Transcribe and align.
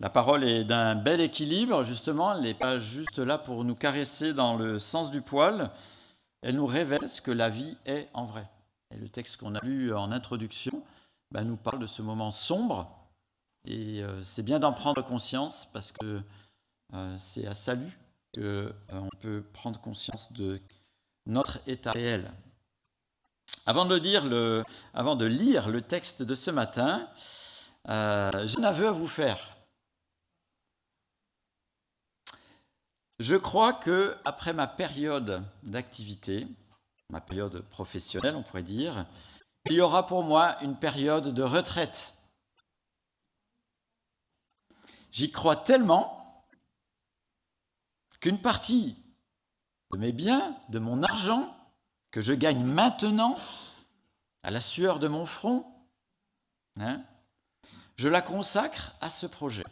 La 0.00 0.10
parole 0.10 0.44
est 0.44 0.64
d'un 0.64 0.96
bel 0.96 1.20
équilibre, 1.20 1.84
justement. 1.84 2.34
Elle 2.34 2.42
n'est 2.42 2.54
pas 2.54 2.78
juste 2.78 3.18
là 3.18 3.38
pour 3.38 3.64
nous 3.64 3.76
caresser 3.76 4.32
dans 4.32 4.56
le 4.56 4.78
sens 4.78 5.10
du 5.10 5.22
poil. 5.22 5.70
Elle 6.42 6.56
nous 6.56 6.66
révèle 6.66 7.08
ce 7.08 7.20
que 7.20 7.30
la 7.30 7.48
vie 7.48 7.76
est 7.86 8.08
en 8.12 8.24
vrai. 8.24 8.46
Et 8.90 8.98
le 8.98 9.08
texte 9.08 9.36
qu'on 9.36 9.54
a 9.54 9.64
lu 9.64 9.94
en 9.94 10.12
introduction 10.12 10.82
bah, 11.30 11.42
nous 11.42 11.56
parle 11.56 11.78
de 11.78 11.86
ce 11.86 12.02
moment 12.02 12.30
sombre. 12.30 12.90
Et 13.66 14.02
euh, 14.02 14.22
c'est 14.22 14.42
bien 14.42 14.58
d'en 14.58 14.72
prendre 14.72 15.02
conscience 15.02 15.68
parce 15.72 15.90
que 15.90 16.20
euh, 16.92 17.16
c'est 17.18 17.46
à 17.46 17.54
salut 17.54 17.98
qu'on 18.34 18.40
euh, 18.42 19.08
peut 19.20 19.42
prendre 19.52 19.80
conscience 19.80 20.32
de 20.32 20.60
notre 21.26 21.60
état 21.66 21.92
réel. 21.92 22.30
Avant 23.64 23.86
de, 23.86 24.64
avant 24.92 25.16
de 25.16 25.24
lire 25.24 25.70
le 25.70 25.80
texte 25.80 26.22
de 26.22 26.34
ce 26.34 26.50
matin, 26.50 27.08
j'ai 27.86 27.92
un 28.58 28.64
aveu 28.64 28.88
à 28.88 28.92
vous 28.92 29.06
faire. 29.06 29.53
Je 33.18 33.36
crois 33.36 33.72
que 33.72 34.16
après 34.24 34.52
ma 34.52 34.66
période 34.66 35.44
d'activité, 35.62 36.48
ma 37.10 37.20
période 37.20 37.60
professionnelle, 37.68 38.34
on 38.34 38.42
pourrait 38.42 38.62
dire, 38.62 39.06
il 39.66 39.74
y 39.74 39.80
aura 39.80 40.06
pour 40.06 40.24
moi 40.24 40.60
une 40.62 40.76
période 40.76 41.32
de 41.32 41.42
retraite. 41.42 42.14
J'y 45.12 45.30
crois 45.30 45.56
tellement 45.56 46.44
qu'une 48.20 48.40
partie 48.40 48.96
de 49.92 49.98
mes 49.98 50.12
biens, 50.12 50.58
de 50.70 50.80
mon 50.80 51.02
argent, 51.04 51.56
que 52.10 52.20
je 52.20 52.32
gagne 52.32 52.64
maintenant, 52.64 53.36
à 54.42 54.50
la 54.50 54.60
sueur 54.60 54.98
de 54.98 55.08
mon 55.08 55.24
front, 55.24 55.64
hein, 56.80 57.02
je 57.96 58.08
la 58.08 58.22
consacre 58.22 58.96
à 59.00 59.08
ce 59.08 59.26
projet. 59.26 59.64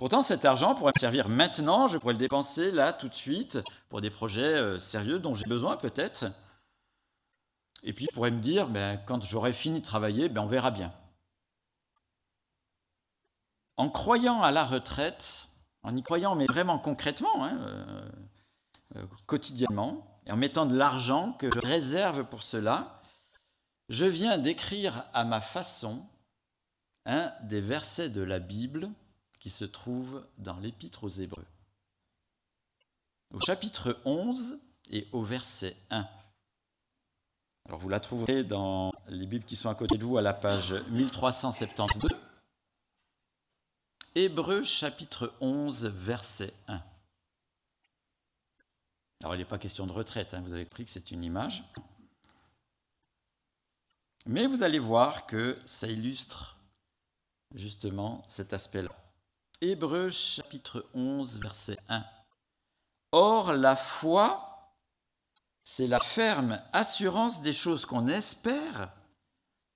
Pourtant, 0.00 0.22
cet 0.22 0.46
argent 0.46 0.74
pourrait 0.74 0.92
me 0.96 0.98
servir 0.98 1.28
maintenant, 1.28 1.86
je 1.86 1.98
pourrais 1.98 2.14
le 2.14 2.18
dépenser 2.18 2.70
là, 2.70 2.94
tout 2.94 3.10
de 3.10 3.14
suite, 3.14 3.58
pour 3.90 4.00
des 4.00 4.08
projets 4.08 4.54
euh, 4.54 4.78
sérieux 4.78 5.18
dont 5.18 5.34
j'ai 5.34 5.44
besoin 5.44 5.76
peut-être. 5.76 6.24
Et 7.82 7.92
puis, 7.92 8.06
je 8.08 8.14
pourrais 8.14 8.30
me 8.30 8.40
dire, 8.40 8.66
ben, 8.66 8.98
quand 9.04 9.22
j'aurai 9.22 9.52
fini 9.52 9.80
de 9.80 9.84
travailler, 9.84 10.30
ben, 10.30 10.40
on 10.40 10.46
verra 10.46 10.70
bien. 10.70 10.90
En 13.76 13.90
croyant 13.90 14.40
à 14.40 14.50
la 14.50 14.64
retraite, 14.64 15.50
en 15.82 15.94
y 15.94 16.02
croyant, 16.02 16.34
mais 16.34 16.46
vraiment 16.46 16.78
concrètement, 16.78 17.44
hein, 17.44 17.58
euh, 17.60 18.08
euh, 18.96 19.06
quotidiennement, 19.26 20.18
et 20.24 20.32
en 20.32 20.38
mettant 20.38 20.64
de 20.64 20.78
l'argent 20.78 21.34
que 21.34 21.50
je 21.54 21.60
réserve 21.60 22.24
pour 22.24 22.42
cela, 22.42 23.02
je 23.90 24.06
viens 24.06 24.38
d'écrire 24.38 25.04
à 25.12 25.24
ma 25.24 25.42
façon 25.42 26.06
un 27.04 27.34
des 27.42 27.60
versets 27.60 28.08
de 28.08 28.22
la 28.22 28.38
Bible 28.38 28.88
qui 29.40 29.50
se 29.50 29.64
trouve 29.64 30.24
dans 30.38 30.58
l'Épître 30.58 31.04
aux 31.04 31.08
Hébreux. 31.08 31.46
Au 33.32 33.40
chapitre 33.40 33.98
11 34.04 34.58
et 34.90 35.08
au 35.12 35.22
verset 35.22 35.76
1. 35.90 36.06
Alors 37.66 37.78
vous 37.80 37.88
la 37.88 38.00
trouverez 38.00 38.44
dans 38.44 38.92
les 39.08 39.26
Bibles 39.26 39.44
qui 39.44 39.56
sont 39.56 39.70
à 39.70 39.74
côté 39.74 39.96
de 39.96 40.04
vous 40.04 40.18
à 40.18 40.22
la 40.22 40.34
page 40.34 40.72
1372. 40.90 42.10
Hébreux 44.14 44.62
chapitre 44.62 45.32
11, 45.40 45.86
verset 45.86 46.52
1. 46.68 46.82
Alors 49.22 49.34
il 49.34 49.38
n'est 49.38 49.44
pas 49.44 49.58
question 49.58 49.86
de 49.86 49.92
retraite, 49.92 50.34
hein, 50.34 50.40
vous 50.40 50.52
avez 50.52 50.64
compris 50.64 50.84
que 50.84 50.90
c'est 50.90 51.10
une 51.10 51.22
image. 51.22 51.62
Mais 54.26 54.46
vous 54.46 54.62
allez 54.62 54.78
voir 54.78 55.26
que 55.26 55.58
ça 55.64 55.86
illustre 55.86 56.56
justement 57.54 58.24
cet 58.28 58.52
aspect-là. 58.52 58.94
Hébreux 59.62 60.10
chapitre 60.10 60.86
11, 60.94 61.38
verset 61.40 61.78
1. 61.88 62.04
Or 63.12 63.52
la 63.52 63.76
foi 63.76 64.50
c'est 65.62 65.86
la 65.86 65.98
ferme 66.00 66.60
assurance 66.72 67.42
des 67.42 67.52
choses 67.52 67.86
qu'on 67.86 68.08
espère, 68.08 68.92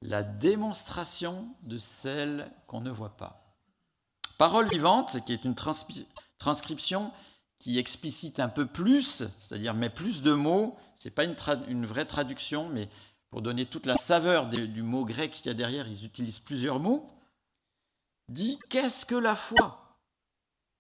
la 0.03 0.23
démonstration 0.23 1.55
de 1.63 1.79
celles 1.79 2.51
qu'on 2.67 2.81
ne 2.81 2.91
voit 2.91 3.17
pas. 3.17 3.57
Parole 4.39 4.69
vivante, 4.69 5.25
qui 5.25 5.33
est 5.33 5.45
une 5.45 5.55
transcription 5.55 7.13
qui 7.59 7.79
explicite 7.79 8.41
un 8.41 8.49
peu 8.49 8.67
plus, 8.67 9.23
c'est-à-dire 9.39 9.75
met 9.75 9.91
plus 9.91 10.23
de 10.23 10.33
mots, 10.33 10.77
ce 10.97 11.07
n'est 11.07 11.15
pas 11.15 11.25
une, 11.25 11.87
vraie 11.87 12.07
traduction, 12.07 12.69
mais 12.69 12.89
pour 13.31 13.41
donner 13.41 13.65
toute 13.65 13.87
la 13.87 13.95
saveur 13.95 14.49
du 14.49 14.83
mot 14.83 15.05
grec 15.05 15.31
qu'il 15.31 15.47
y 15.47 15.51
a 15.51 15.55
derrière, 15.55 15.87
ils 15.87 16.05
utilisent 16.05 16.41
plusieurs 16.41 16.81
mots, 16.81 17.09
dit 18.29 18.59
qu'est-ce 18.69 19.07
que 19.07 19.15
la 19.15 19.37
foi? 19.37 19.99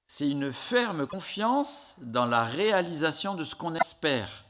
C'est 0.07 0.29
une 0.29 0.53
ferme 0.53 1.07
confiance 1.07 1.97
dans 1.99 2.27
la 2.27 2.45
réalisation 2.45 3.35
de 3.35 3.45
ce 3.45 3.55
qu'on 3.55 3.75
espère. 3.75 4.45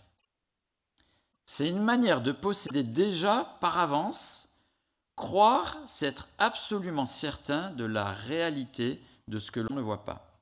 C'est 1.47 1.69
une 1.69 1.83
manière 1.83 2.21
de 2.21 2.33
posséder 2.33 2.83
déjà 2.83 3.57
par 3.61 3.79
avance, 3.79 4.49
croire, 5.17 5.79
c'est 5.87 6.07
être 6.07 6.29
absolument 6.39 7.07
certain 7.07 7.71
de 7.71 7.85
la 7.85 8.13
réalité 8.13 9.03
de 9.29 9.39
ce 9.39 9.51
que 9.51 9.61
l'on 9.61 9.75
ne 9.75 9.83
voit 9.83 10.05
pas. 10.05 10.41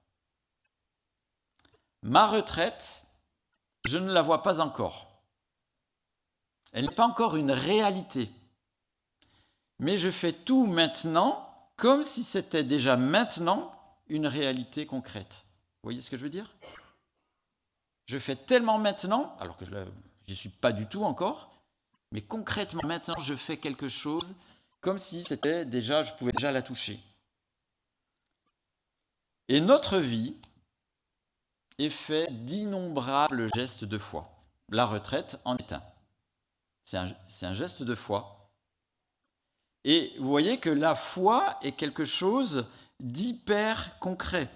Ma 2.02 2.26
retraite, 2.26 3.04
je 3.86 3.98
ne 3.98 4.12
la 4.12 4.22
vois 4.22 4.42
pas 4.42 4.60
encore. 4.60 5.08
Elle 6.72 6.86
n'est 6.86 6.94
pas 6.94 7.06
encore 7.06 7.36
une 7.36 7.50
réalité. 7.50 8.30
Mais 9.78 9.98
je 9.98 10.10
fais 10.10 10.32
tout 10.32 10.66
maintenant 10.66 11.51
comme 11.82 12.04
si 12.04 12.22
c'était 12.22 12.62
déjà 12.62 12.96
maintenant 12.96 13.74
une 14.06 14.28
réalité 14.28 14.86
concrète. 14.86 15.46
Vous 15.82 15.88
voyez 15.88 16.00
ce 16.00 16.10
que 16.10 16.16
je 16.16 16.22
veux 16.22 16.30
dire? 16.30 16.54
Je 18.06 18.20
fais 18.20 18.36
tellement 18.36 18.78
maintenant, 18.78 19.36
alors 19.40 19.56
que 19.56 19.64
je, 19.64 19.72
J'y 20.28 20.36
suis 20.36 20.48
pas 20.48 20.70
du 20.70 20.86
tout 20.86 21.02
encore, 21.02 21.60
mais 22.12 22.22
concrètement, 22.22 22.86
maintenant, 22.86 23.18
je 23.20 23.34
fais 23.34 23.56
quelque 23.56 23.88
chose 23.88 24.36
comme 24.80 25.00
si 25.00 25.24
c'était 25.24 25.64
déjà, 25.64 26.04
je 26.04 26.12
pouvais 26.12 26.30
déjà 26.30 26.52
la 26.52 26.62
toucher. 26.62 27.00
Et 29.48 29.60
notre 29.60 29.98
vie 29.98 30.36
est 31.78 31.90
faite 31.90 32.44
d'innombrables 32.44 33.52
gestes 33.56 33.84
de 33.84 33.98
foi. 33.98 34.30
La 34.68 34.86
retraite 34.86 35.40
en 35.44 35.56
est 35.56 35.72
un. 35.72 35.82
C'est 36.84 36.96
un, 36.96 37.12
un 37.42 37.52
geste 37.52 37.82
de 37.82 37.96
foi. 37.96 38.41
Et 39.84 40.12
vous 40.18 40.28
voyez 40.28 40.58
que 40.58 40.70
la 40.70 40.94
foi 40.94 41.58
est 41.62 41.72
quelque 41.72 42.04
chose 42.04 42.66
d'hyper 43.00 43.98
concret. 43.98 44.48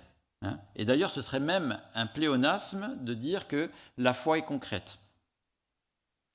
Hein. 0.42 0.58
Et 0.76 0.84
d'ailleurs, 0.84 1.10
ce 1.10 1.20
serait 1.20 1.40
même 1.40 1.80
un 1.94 2.06
pléonasme 2.06 2.96
de 3.00 3.14
dire 3.14 3.48
que 3.48 3.70
la 3.98 4.14
foi 4.14 4.38
est 4.38 4.44
concrète. 4.44 4.98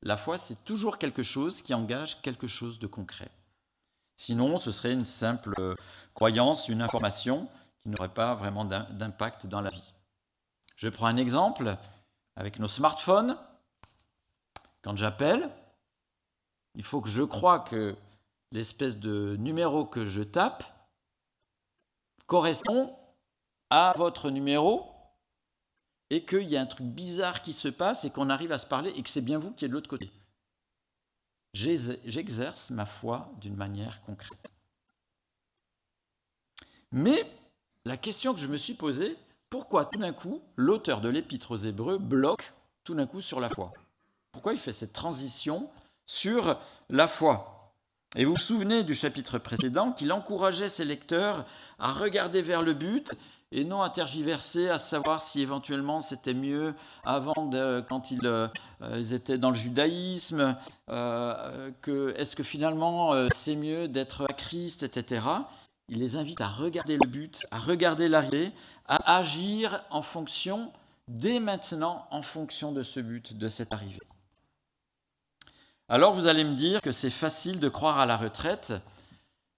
La 0.03 0.17
foi, 0.17 0.37
c'est 0.37 0.63
toujours 0.65 0.97
quelque 0.97 1.23
chose 1.23 1.61
qui 1.61 1.73
engage 1.73 2.21
quelque 2.21 2.47
chose 2.47 2.79
de 2.79 2.87
concret. 2.87 3.29
Sinon, 4.15 4.57
ce 4.57 4.71
serait 4.71 4.93
une 4.93 5.05
simple 5.05 5.75
croyance, 6.13 6.69
une 6.69 6.81
information 6.81 7.47
qui 7.79 7.89
n'aurait 7.89 8.13
pas 8.13 8.35
vraiment 8.35 8.65
d'impact 8.65 9.47
dans 9.47 9.61
la 9.61 9.69
vie. 9.69 9.93
Je 10.75 10.89
prends 10.89 11.07
un 11.07 11.17
exemple 11.17 11.77
avec 12.35 12.59
nos 12.59 12.67
smartphones. 12.67 13.37
Quand 14.81 14.97
j'appelle, 14.97 15.49
il 16.75 16.83
faut 16.83 17.01
que 17.01 17.09
je 17.09 17.23
croie 17.23 17.59
que 17.59 17.95
l'espèce 18.51 18.97
de 18.97 19.35
numéro 19.39 19.85
que 19.85 20.05
je 20.05 20.21
tape 20.21 20.63
correspond 22.27 22.95
à 23.69 23.93
votre 23.95 24.29
numéro 24.29 24.91
et 26.09 26.25
qu'il 26.25 26.49
y 26.49 26.57
a 26.57 26.61
un 26.61 26.65
truc 26.65 26.85
bizarre 26.85 27.41
qui 27.41 27.53
se 27.53 27.69
passe 27.69 28.03
et 28.03 28.09
qu'on 28.09 28.29
arrive 28.29 28.51
à 28.51 28.57
se 28.57 28.65
parler 28.65 28.91
et 28.91 29.03
que 29.03 29.09
c'est 29.09 29.21
bien 29.21 29.39
vous 29.39 29.51
qui 29.51 29.65
êtes 29.65 29.71
de 29.71 29.75
l'autre 29.75 29.89
côté. 29.89 30.11
J'exerce 31.53 32.69
ma 32.69 32.85
foi 32.85 33.31
d'une 33.39 33.55
manière 33.55 34.01
concrète. 34.03 34.51
Mais 36.91 37.29
la 37.85 37.97
question 37.97 38.33
que 38.33 38.39
je 38.39 38.47
me 38.47 38.57
suis 38.57 38.73
posée, 38.73 39.17
pourquoi 39.49 39.85
tout 39.85 39.99
d'un 39.99 40.13
coup 40.13 40.41
l'auteur 40.55 41.01
de 41.01 41.09
l'épître 41.09 41.51
aux 41.51 41.57
Hébreux 41.57 41.97
bloque 41.97 42.53
tout 42.83 42.93
d'un 42.95 43.07
coup 43.07 43.21
sur 43.21 43.39
la 43.39 43.49
foi? 43.49 43.71
Pourquoi 44.31 44.53
il 44.53 44.59
fait 44.59 44.73
cette 44.73 44.93
transition 44.93 45.69
sur 46.05 46.59
la 46.89 47.07
foi? 47.07 47.50
Et 48.17 48.25
vous 48.25 48.31
vous 48.31 48.37
souvenez 48.37 48.83
du 48.83 48.93
chapitre 48.93 49.37
précédent 49.37 49.93
qu'il 49.93 50.11
encourageait 50.11 50.67
ses 50.67 50.83
lecteurs 50.83 51.45
à 51.79 51.93
regarder 51.93 52.41
vers 52.41 52.61
le 52.61 52.73
but 52.73 53.09
et 53.53 53.63
non 53.63 53.81
à 53.81 53.89
tergiverser, 53.89 54.69
à 54.69 54.77
savoir 54.77 55.21
si 55.21 55.41
éventuellement 55.41 56.01
c'était 56.01 56.33
mieux 56.33 56.73
avant, 57.05 57.49
quand 57.87 58.11
ils, 58.11 58.25
euh, 58.25 58.49
ils, 58.97 59.13
étaient 59.13 59.37
dans 59.37 59.49
le 59.49 59.55
judaïsme, 59.55 60.57
euh, 60.89 61.71
que 61.81 62.13
est-ce 62.17 62.35
que 62.35 62.43
finalement 62.43 63.13
euh, 63.13 63.27
c'est 63.31 63.55
mieux 63.55 63.87
d'être 63.87 64.25
à 64.29 64.33
Christ, 64.33 64.83
etc. 64.83 65.25
Il 65.87 65.99
les 65.99 66.17
invite 66.17 66.41
à 66.41 66.47
regarder 66.47 66.97
le 67.01 67.07
but, 67.07 67.45
à 67.51 67.59
regarder 67.59 68.09
l'arrivée, 68.09 68.51
à 68.87 69.17
agir 69.17 69.83
en 69.89 70.01
fonction, 70.01 70.71
dès 71.07 71.39
maintenant, 71.39 72.07
en 72.11 72.21
fonction 72.21 72.73
de 72.73 72.83
ce 72.83 72.99
but, 72.99 73.37
de 73.37 73.47
cette 73.47 73.73
arrivée. 73.73 73.99
Alors 75.91 76.13
vous 76.13 76.27
allez 76.27 76.45
me 76.45 76.55
dire 76.55 76.79
que 76.79 76.93
c'est 76.93 77.09
facile 77.09 77.59
de 77.59 77.67
croire 77.67 77.99
à 77.99 78.05
la 78.05 78.15
retraite, 78.15 78.73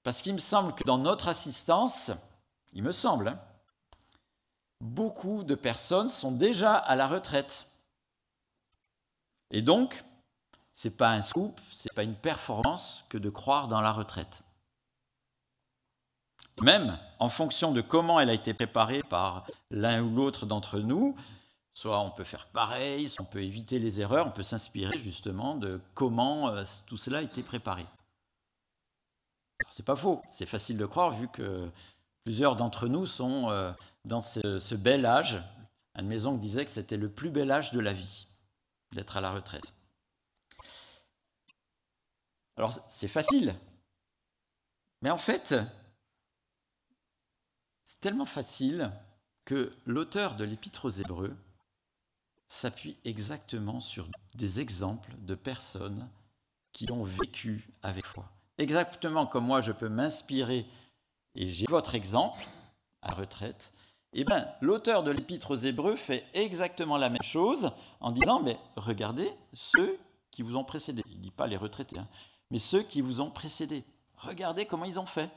Parce 0.02 0.24
qu'il 0.24 0.34
me 0.34 0.40
semble 0.40 0.74
que 0.74 0.84
dans 0.84 0.98
notre 0.98 1.28
assistance, 1.28 2.10
il 2.74 2.82
me 2.82 2.92
semble, 2.92 3.28
hein, 3.28 3.40
beaucoup 4.82 5.44
de 5.44 5.54
personnes 5.54 6.10
sont 6.10 6.32
déjà 6.32 6.76
à 6.76 6.96
la 6.96 7.08
retraite. 7.08 7.68
Et 9.52 9.62
donc, 9.62 10.04
ce 10.74 10.88
n'est 10.88 10.96
pas 10.96 11.12
un 11.12 11.22
scoop, 11.22 11.62
ce 11.72 11.88
n'est 11.88 11.94
pas 11.94 12.02
une 12.02 12.16
performance 12.16 13.06
que 13.10 13.20
de 13.20 13.30
croire 13.30 13.68
dans 13.68 13.82
la 13.82 13.92
retraite. 13.92 14.42
Même 16.64 16.98
en 17.20 17.30
fonction 17.30 17.72
de 17.72 17.82
comment 17.82 18.20
elle 18.20 18.32
a 18.32 18.34
été 18.34 18.56
préparée 18.56 19.04
par 19.04 19.46
l'un 19.70 20.02
ou 20.02 20.16
l'autre 20.16 20.48
d'entre 20.48 20.80
nous, 20.80 21.16
soit 21.74 22.00
on 22.00 22.12
peut 22.12 22.24
faire 22.24 22.48
pareil, 22.48 23.10
soit 23.10 23.26
on 23.26 23.28
peut 23.28 23.44
éviter 23.44 23.80
les 23.80 24.00
erreurs, 24.00 24.28
on 24.28 24.32
peut 24.32 24.44
s'inspirer 24.44 24.98
justement 24.98 25.56
de 25.56 25.82
comment 25.94 26.50
euh, 26.50 26.64
tout 26.86 26.98
cela 26.98 27.20
a 27.20 27.22
été 27.22 27.42
préparé. 27.44 27.86
C'est 29.70 29.86
pas 29.86 29.96
faux, 29.96 30.22
c'est 30.30 30.46
facile 30.46 30.78
de 30.78 30.86
croire 30.86 31.12
vu 31.12 31.28
que 31.28 31.70
plusieurs 32.24 32.56
d'entre 32.56 32.88
nous 32.88 33.06
sont 33.06 33.50
euh, 33.50 33.72
dans 34.06 34.22
ce, 34.22 34.76
bel 34.76 35.06
âge. 35.06 35.42
Anne 35.96 36.08
Maison 36.08 36.36
disait 36.36 36.66
que 36.66 36.72
c'était 36.72 36.98
le 36.98 37.10
plus 37.10 37.30
bel 37.30 37.52
âge 37.52 37.72
de 37.72 37.80
la 37.80 37.94
vie, 37.94 38.28
d'être 38.92 39.18
à 39.18 39.22
la 39.22 39.32
retraite. 39.32 39.74
Alors 42.56 42.74
c'est 42.88 43.08
facile, 43.08 43.56
mais 45.02 45.10
en 45.10 45.18
fait, 45.18 45.56
c'est 47.84 48.00
tellement 48.00 48.26
facile 48.26 48.92
que 49.44 49.76
l'auteur 49.86 50.36
de 50.36 50.46
l'Épître 50.46 50.86
aux 50.86 50.90
Hébreux 50.90 51.36
s'appuie 52.54 52.98
exactement 53.04 53.80
sur 53.80 54.08
des 54.36 54.60
exemples 54.60 55.12
de 55.20 55.34
personnes 55.34 56.08
qui 56.72 56.92
ont 56.92 57.04
vécu 57.04 57.70
avec 57.82 58.06
foi. 58.06 58.30
Exactement 58.60 59.26
comme 59.26 59.46
moi, 59.46 59.62
je 59.62 59.72
peux 59.72 59.90
m'inspirer, 59.90 60.66
et 61.36 61.52
j'ai 61.52 61.66
votre 61.68 61.96
exemple 61.96 62.46
à 63.02 63.14
retraite, 63.16 63.74
eh 64.14 64.24
bien, 64.24 64.48
l'auteur 64.62 65.04
de 65.04 65.10
l'Épître 65.10 65.52
aux 65.52 65.56
Hébreux 65.56 65.96
fait 65.96 66.26
exactement 66.36 66.98
la 66.98 67.10
même 67.10 67.24
chose 67.24 67.72
en 68.00 68.12
disant, 68.12 68.42
mais 68.44 68.60
regardez 68.76 69.30
ceux 69.54 69.98
qui 70.30 70.44
vous 70.44 70.56
ont 70.56 70.64
précédé. 70.64 71.02
Il 71.08 71.18
ne 71.18 71.24
dit 71.24 71.32
pas 71.32 71.48
les 71.48 71.58
retraités, 71.58 71.98
hein, 71.98 72.08
mais 72.52 72.60
ceux 72.60 72.84
qui 72.84 73.02
vous 73.02 73.20
ont 73.20 73.32
précédé. 73.32 73.84
Regardez 74.18 74.68
comment 74.68 74.86
ils 74.86 75.00
ont 75.00 75.08
fait. 75.08 75.32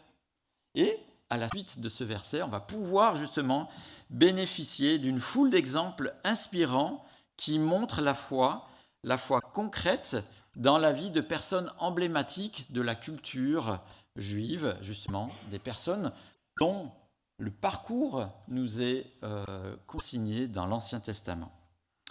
Et 0.75 1.01
à 1.31 1.37
la 1.37 1.49
suite 1.49 1.81
de 1.81 1.89
ce 1.89 2.05
verset, 2.05 2.43
on 2.43 2.49
va 2.49 2.61
pouvoir 2.61 3.17
justement 3.17 3.69
bénéficier 4.11 4.99
d'une 4.99 5.19
foule 5.19 5.51
d'exemples 5.51 6.15
inspirants 6.25 7.05
qui 7.37 7.59
montrent 7.59 8.01
la 8.01 8.15
foi, 8.15 8.69
la 9.03 9.19
foi 9.19 9.41
concrète 9.41 10.17
dans 10.57 10.79
la 10.79 10.93
vie 10.93 11.11
de 11.11 11.21
personnes 11.21 11.71
emblématiques 11.79 12.73
de 12.73 12.81
la 12.81 12.95
culture 12.95 13.81
juive, 14.17 14.77
justement, 14.81 15.31
des 15.51 15.59
personnes 15.59 16.13
dont 16.59 16.91
le 17.39 17.51
parcours 17.51 18.29
nous 18.49 18.81
est 18.81 19.13
euh, 19.23 19.77
consigné 19.87 20.49
dans 20.49 20.67
l'Ancien 20.67 21.01
Testament. 21.01 21.53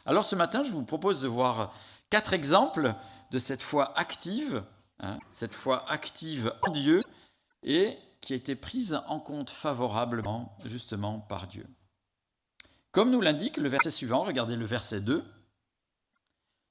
Alors 0.06 0.24
ce 0.24 0.36
matin, 0.36 0.64
je 0.64 0.72
vous 0.72 0.84
propose 0.84 1.22
de 1.22 1.28
voir 1.28 1.74
quatre 2.12 2.34
exemples 2.34 2.94
de 3.32 3.40
cette 3.40 3.64
foi 3.64 3.98
active, 3.98 4.64
hein, 5.00 5.18
cette 5.32 5.54
foi 5.54 5.90
active 5.90 6.54
en 6.62 6.72
Dieu, 6.72 7.02
et 7.64 7.98
qui 8.26 8.34
a 8.34 8.36
été 8.36 8.56
prise 8.56 9.00
en 9.08 9.20
compte 9.20 9.52
favorablement 9.52 10.58
justement 10.66 11.20
par 11.20 11.48
Dieu. 11.48 11.68
Comme 12.92 13.12
nous 13.12 13.22
l'indique 13.22 13.58
le 13.58 13.70
verset 13.70 13.92
suivant, 13.92 14.24
regardez 14.24 14.56
le 14.56 14.66
verset 14.66 15.00
2, 15.00 15.24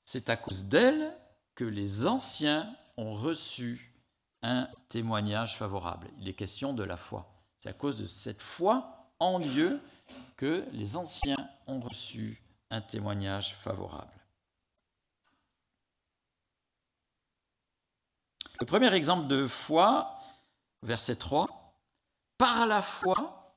c'est 0.05 0.31
à 0.31 0.37
cause 0.37 0.65
d'elle 0.65 1.17
que 1.55 1.65
les 1.65 2.07
anciens 2.07 2.75
ont 2.97 3.13
reçu 3.13 3.95
un 4.43 4.69
témoignage 4.89 5.57
favorable. 5.57 6.11
Il 6.19 6.29
est 6.29 6.35
question 6.35 6.75
de 6.75 6.83
la 6.83 6.97
foi. 6.97 7.33
C'est 7.61 7.69
à 7.69 7.73
cause 7.73 7.99
de 7.99 8.09
cette 8.09 8.43
foi 8.43 9.13
en 9.21 9.39
Dieu 9.39 9.81
que 10.37 10.65
les 10.73 10.97
anciens 10.97 11.49
ont 11.69 11.79
reçu 11.79 12.43
un 12.71 12.81
témoignage 12.81 13.55
favorable. 13.55 14.11
Le 18.61 18.67
premier 18.67 18.93
exemple 18.93 19.29
de 19.29 19.47
foi 19.47 20.14
verset 20.85 21.17
3, 21.17 21.49
Par 22.39 22.67
la 22.67 22.83
foi, 22.83 23.57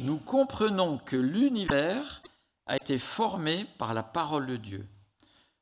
nous 0.00 0.18
comprenons 0.18 0.98
que 0.98 1.16
l'univers 1.16 2.22
a 2.66 2.76
été 2.76 2.98
formé 2.98 3.66
par 3.78 3.94
la 3.94 4.02
parole 4.02 4.46
de 4.46 4.56
Dieu, 4.56 4.88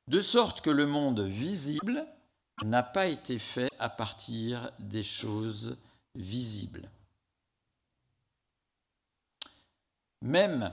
de 0.07 0.21
sorte 0.21 0.61
que 0.61 0.71
le 0.71 0.87
monde 0.87 1.21
visible 1.21 2.07
n'a 2.65 2.83
pas 2.83 3.07
été 3.07 3.39
fait 3.39 3.71
à 3.79 3.89
partir 3.89 4.71
des 4.79 5.03
choses 5.03 5.77
visibles. 6.15 6.89
Même, 10.23 10.73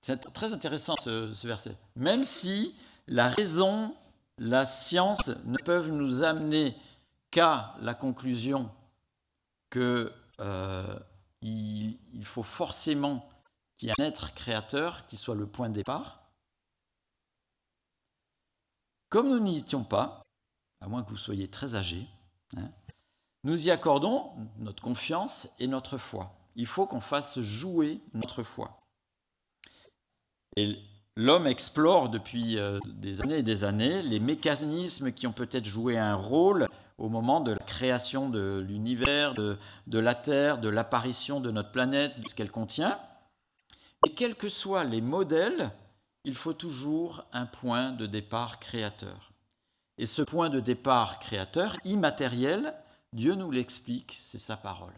c'est 0.00 0.32
très 0.32 0.52
intéressant 0.52 0.94
ce, 1.02 1.46
verset, 1.46 1.76
même 1.96 2.24
si 2.24 2.74
la 3.06 3.28
raison, 3.28 3.94
la 4.38 4.64
science 4.64 5.30
ne 5.44 5.58
peuvent 5.58 5.90
nous 5.90 6.22
amener 6.22 6.76
qu'à 7.30 7.74
la 7.80 7.94
conclusion 7.94 8.70
qu'il 9.74 10.12
euh, 10.40 10.98
il 11.42 12.24
faut 12.24 12.42
forcément 12.42 13.28
qu'il 13.76 13.88
y 13.88 13.90
ait 13.90 14.00
un 14.00 14.04
être 14.04 14.32
créateur 14.34 15.04
qui 15.06 15.16
soit 15.16 15.34
le 15.34 15.46
point 15.46 15.68
de 15.68 15.74
départ. 15.74 16.30
Comme 19.08 19.28
nous 19.28 19.40
n'y 19.40 19.58
étions 19.58 19.84
pas, 19.84 20.22
à 20.80 20.88
moins 20.88 21.02
que 21.02 21.10
vous 21.10 21.16
soyez 21.16 21.48
très 21.48 21.74
âgé, 21.74 22.06
hein, 22.56 22.70
nous 23.42 23.66
y 23.66 23.70
accordons 23.70 24.32
notre 24.58 24.82
confiance 24.82 25.48
et 25.58 25.66
notre 25.66 25.98
foi. 25.98 26.32
Il 26.56 26.66
faut 26.66 26.86
qu'on 26.86 27.00
fasse 27.00 27.40
jouer 27.40 28.00
notre 28.12 28.42
foi. 28.42 28.80
Et 30.56 30.78
l'homme 31.16 31.48
explore 31.48 32.08
depuis 32.08 32.58
euh, 32.58 32.78
des 32.86 33.20
années 33.22 33.38
et 33.38 33.42
des 33.42 33.64
années 33.64 34.02
les 34.02 34.20
mécanismes 34.20 35.12
qui 35.12 35.26
ont 35.26 35.32
peut-être 35.32 35.64
joué 35.64 35.98
un 35.98 36.14
rôle 36.14 36.68
au 36.98 37.08
moment 37.08 37.40
de 37.40 37.52
la 37.52 37.58
création 37.58 38.28
de 38.28 38.64
l'univers, 38.66 39.34
de, 39.34 39.58
la 39.98 40.14
Terre, 40.14 40.58
de 40.58 40.68
l'apparition 40.68 41.40
de 41.40 41.50
notre 41.50 41.72
planète, 41.72 42.20
de 42.20 42.28
ce 42.28 42.34
qu'elle 42.34 42.50
contient. 42.50 43.00
Et 44.06 44.14
quels 44.14 44.36
que 44.36 44.48
soient 44.48 44.84
les 44.84 45.00
modèles, 45.00 45.70
il 46.24 46.36
faut 46.36 46.52
toujours 46.52 47.24
un 47.32 47.46
point 47.46 47.92
de 47.92 48.06
départ 48.06 48.60
créateur. 48.60 49.32
Et 49.98 50.06
ce 50.06 50.22
point 50.22 50.50
de 50.50 50.60
départ 50.60 51.18
créateur, 51.18 51.76
immatériel, 51.84 52.74
Dieu 53.12 53.34
nous 53.34 53.50
l'explique, 53.50 54.18
c'est 54.20 54.38
sa 54.38 54.56
parole. 54.56 54.94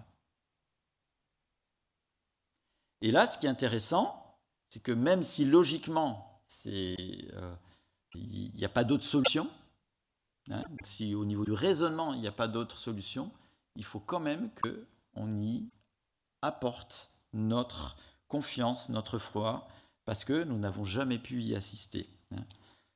Et 3.02 3.11
là, 3.11 3.26
ce 3.26 3.38
qui 3.38 3.47
est 3.47 3.50
intéressant, 3.50 4.38
c'est 4.68 4.82
que 4.82 4.92
même 4.92 5.23
si 5.23 5.44
logiquement, 5.44 6.40
euh, 6.66 7.54
il 8.14 8.52
n'y 8.54 8.64
a 8.64 8.71
pas 8.71 8.85
d'autre 8.85 9.04
solution, 9.04 9.49
Hein, 10.50 10.62
si 10.85 11.15
au 11.15 11.25
niveau 11.25 11.45
du 11.45 11.53
raisonnement, 11.53 12.15
il 12.15 12.21
n'y 12.21 12.29
a 12.29 12.33
pas 12.33 12.49
d'autre 12.49 12.79
solution, 12.79 13.31
il 13.75 13.85
faut 13.85 14.00
quand 14.00 14.21
même 14.21 14.50
qu'on 14.62 15.41
y 15.41 15.69
apporte 16.43 17.11
notre 17.33 17.97
confiance, 18.29 18.88
notre 18.88 19.19
foi, 19.19 19.69
parce 20.05 20.25
que 20.25 20.45
nous 20.45 20.59
n'avons 20.59 20.85
jamais 20.85 21.19
pu 21.19 21.43
y 21.43 21.55
assister. 21.55 22.09
Hein. 22.33 22.45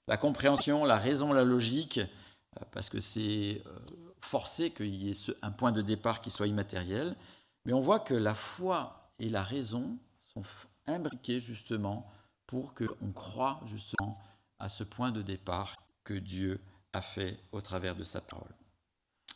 La 0.07 0.16
compréhension, 0.16 0.85
la 0.85 0.99
raison, 0.99 1.33
la 1.33 1.45
logique, 1.45 1.99
euh, 1.99 2.64
parce 2.73 2.88
que 2.88 3.00
c'est 3.00 3.62
euh, 3.66 3.78
forcé 4.21 4.71
qu'il 4.71 4.95
y 4.95 5.11
ait 5.11 5.35
un 5.42 5.50
point 5.50 5.73
de 5.73 5.83
départ 5.83 6.21
qui 6.21 6.30
soit 6.30 6.47
immatériel, 6.47 7.16
mais 7.64 7.73
on 7.73 7.80
voit 7.80 8.00
que 8.00 8.14
la 8.14 8.35
foi 8.35 9.12
et 9.19 9.28
la 9.28 9.42
raison 9.42 9.99
sont 10.35 10.42
imbriquées 10.87 11.40
justement 11.40 12.11
pour 12.47 12.75
qu'on 12.75 13.12
croit 13.12 13.61
justement 13.66 14.19
à 14.59 14.69
ce 14.69 14.83
point 14.83 15.11
de 15.11 15.23
départ 15.23 15.83
que 16.04 16.14
Dieu 16.14 16.61
a 16.92 17.02
fait 17.02 17.38
au 17.52 17.61
travers 17.61 17.94
de 17.94 18.04
sa 18.04 18.20
parole. 18.20 18.54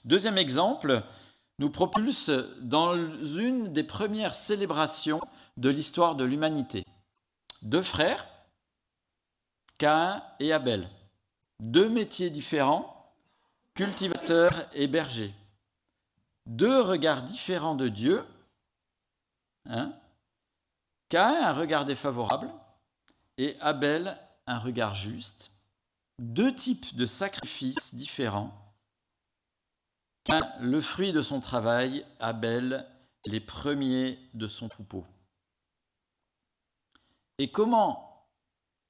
Deuxième 0.04 0.38
exemple, 0.38 1.02
nous 1.58 1.70
propulse 1.70 2.30
dans 2.60 2.94
une 2.94 3.72
des 3.72 3.84
premières 3.84 4.34
célébrations 4.34 5.20
de 5.56 5.68
l'histoire 5.68 6.16
de 6.16 6.24
l'humanité. 6.24 6.84
Deux 7.62 7.82
frères, 7.82 8.26
Caïn 9.78 10.22
et 10.40 10.52
Abel, 10.52 10.88
deux 11.60 11.88
métiers 11.88 12.30
différents, 12.30 13.14
cultivateurs 13.74 14.68
et 14.72 14.86
bergers, 14.86 15.34
deux 16.46 16.80
regards 16.80 17.22
différents 17.22 17.74
de 17.74 17.88
Dieu. 17.88 18.24
Hein 19.66 19.94
Caïn, 21.08 21.42
un 21.42 21.52
regard 21.52 21.84
défavorable, 21.84 22.50
et 23.38 23.56
Abel, 23.60 24.20
un 24.46 24.58
regard 24.58 24.94
juste 24.94 25.53
deux 26.18 26.54
types 26.54 26.94
de 26.96 27.06
sacrifices 27.06 27.94
différents. 27.94 28.52
le 30.60 30.80
fruit 30.80 31.12
de 31.12 31.22
son 31.22 31.40
travail, 31.40 32.04
Abel, 32.18 32.86
les 33.26 33.40
premiers 33.40 34.18
de 34.34 34.46
son 34.46 34.68
troupeau. 34.68 35.04
Et 37.38 37.50
comment 37.50 38.28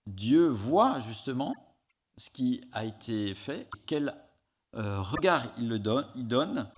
Dieu 0.07 0.49
voit 0.49 1.01
justement 1.01 1.55
ce 2.17 2.31
qui 2.31 2.61
a 2.73 2.85
été 2.85 3.35
fait, 3.35 3.69
quel 3.87 4.15
euh, 4.77 5.01
regard 5.01 5.47
il 5.59 5.69
le 5.69 5.79
donne, 5.79 6.71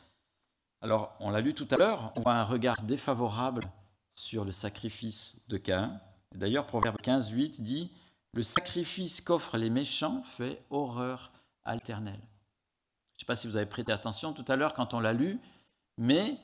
Alors, 0.81 1.15
on 1.21 1.31
l'a 1.31 1.41
lu 1.41 1.55
tout 1.55 1.69
à 1.71 1.76
l'heure, 1.76 2.12
on 2.17 2.21
voit 2.21 2.35
un 2.35 2.45
regard 2.45 2.81
défavorable 2.83 3.71
sur 4.15 4.45
le 4.45 4.53
sacrifice 4.53 5.37
de 5.49 5.59
Caïn. 5.59 6.00
D'ailleurs, 6.35 6.67
Proverbe 6.67 7.00
15, 7.00 7.31
8 7.31 7.62
dit 7.62 7.91
Le 8.33 8.42
sacrifice 8.42 9.21
qu'offrent 9.21 9.56
les 9.56 9.71
méchants 9.71 10.23
fait 10.23 10.64
horreur 10.71 11.33
à 11.64 11.75
l'éternel. 11.75 12.18
Je 12.18 12.18
ne 12.18 13.21
sais 13.21 13.26
pas 13.26 13.37
si 13.37 13.47
vous 13.47 13.56
avez 13.56 13.66
prêté 13.66 13.92
attention 13.92 14.33
tout 14.33 14.45
à 14.49 14.56
l'heure 14.56 14.75
quand 14.75 14.92
on 14.92 15.00
l'a 15.00 15.12
lu, 15.12 15.40
mais 15.97 16.38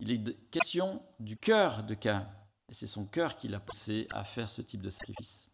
il 0.00 0.10
est 0.10 0.50
question 0.50 1.00
du 1.20 1.36
cœur 1.36 1.84
de 1.84 1.94
Caïn. 1.94 2.28
Et 2.68 2.74
c'est 2.74 2.86
son 2.86 3.04
cœur 3.04 3.36
qui 3.36 3.48
l'a 3.48 3.60
poussé 3.60 4.08
à 4.12 4.24
faire 4.24 4.50
ce 4.50 4.62
type 4.62 4.82
de 4.82 4.90
sacrifice. 4.90 5.50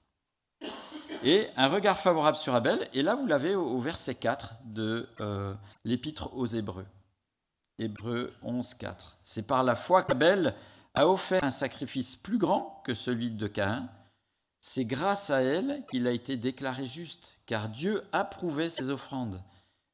Et 1.23 1.49
un 1.57 1.69
regard 1.69 1.99
favorable 1.99 2.39
sur 2.39 2.55
Abel, 2.55 2.89
et 2.95 3.03
là 3.03 3.15
vous 3.15 3.27
l'avez 3.27 3.55
au, 3.55 3.79
verset 3.81 4.15
4 4.15 4.55
de 4.65 5.09
euh, 5.21 5.55
l'épître 5.85 6.35
aux 6.35 6.47
Hébreux. 6.47 6.87
Hébreux 7.79 8.33
11, 8.43 8.75
4. 8.75 9.19
C'est 9.25 9.43
par 9.43 9.65
la 9.65 9.75
foi 9.75 10.03
qu'Abel 10.03 10.55
a 10.95 11.07
offert 11.07 11.45
un 11.45 11.51
sacrifice 11.51 12.17
plus 12.17 12.39
grand 12.39 12.83
que 12.85 12.95
celui 12.95 13.31
de 13.31 13.47
Caïn. 13.47 13.89
C'est 14.61 14.85
grâce 14.85 15.31
à 15.31 15.41
elle 15.41 15.85
qu'il 15.87 16.07
a 16.07 16.13
été 16.13 16.37
déclaré 16.37 16.85
juste, 16.85 17.41
car 17.47 17.69
Dieu 17.69 18.07
approuvait 18.13 18.69
ses 18.69 18.91
offrandes, 18.91 19.43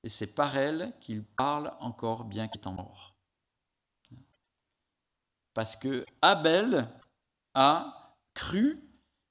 et 0.03 0.09
c'est 0.09 0.27
par 0.27 0.57
elle 0.57 0.93
qu'il 1.01 1.25
parle 1.25 1.73
encore 1.81 2.25
bien 2.25 2.49
qu'étant 2.49 2.73
mort. 2.73 3.15
Parce 5.55 5.77
que 5.77 6.05
Abel 6.21 6.89
a 7.55 8.15
cru 8.35 8.83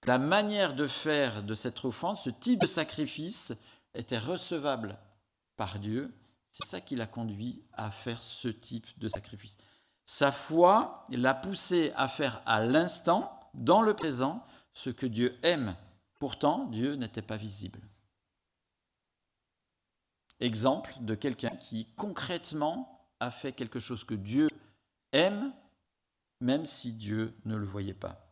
que 0.02 0.08
la 0.08 0.18
manière 0.18 0.74
de 0.74 0.88
faire 0.88 1.44
de 1.44 1.54
cette 1.54 1.84
offrande, 1.86 2.18
ce 2.18 2.30
type 2.30 2.62
de 2.62 2.68
sacrifice, 2.68 3.54
était 3.94 4.18
recevable 4.18 4.98
par 5.56 5.80
Dieu. 5.80 6.14
C'est 6.52 6.66
ça 6.66 6.82
qui 6.82 6.96
l'a 6.96 7.08
conduit 7.08 7.64
à 7.74 7.92
faire 7.92 8.24
ce 8.24 8.48
type 8.48 8.88
de 8.98 9.10
sacrifice. 9.10 9.58
Sa 10.06 10.32
foi 10.32 11.06
l'a 11.10 11.34
poussé 11.34 11.92
à 11.96 12.08
faire 12.08 12.42
à 12.46 12.62
l'instant, 12.62 13.40
dans 13.54 13.82
le 13.82 13.94
présent, 13.94 14.46
ce 14.76 14.92
que 14.92 15.08
Dieu 15.08 15.38
aime. 15.42 15.76
Pourtant, 16.20 16.66
Dieu 16.66 16.94
n'était 16.96 17.24
pas 17.24 17.38
visible. 17.38 17.80
Exemple 20.40 20.94
de 21.02 21.16
quelqu'un 21.16 21.56
qui 21.56 21.88
concrètement 21.96 23.10
a 23.20 23.32
fait 23.32 23.54
quelque 23.54 23.80
chose 23.80 24.04
que 24.04 24.14
Dieu 24.14 24.48
aime, 25.12 25.52
même 26.42 26.66
si 26.66 26.94
Dieu 26.94 27.36
ne 27.46 27.56
le 27.56 27.66
voyait 27.66 27.94
pas. 27.94 28.32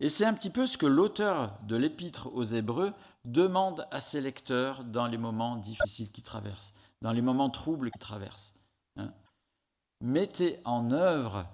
Et 0.00 0.08
c'est 0.08 0.24
un 0.24 0.34
petit 0.34 0.50
peu 0.50 0.66
ce 0.66 0.78
que 0.78 0.86
l'auteur 0.86 1.58
de 1.62 1.76
l'épître 1.76 2.28
aux 2.32 2.44
Hébreux 2.44 2.92
demande 3.24 3.86
à 3.90 4.00
ses 4.00 4.20
lecteurs 4.20 4.84
dans 4.84 5.06
les 5.06 5.18
moments 5.18 5.56
difficiles 5.56 6.10
qu'ils 6.10 6.24
traversent, 6.24 6.72
dans 7.02 7.12
les 7.12 7.22
moments 7.22 7.50
troubles 7.50 7.90
qu'ils 7.90 8.00
traversent. 8.00 8.54
Hein 8.96 9.12
mettez 10.00 10.60
en 10.64 10.90
œuvre 10.90 11.46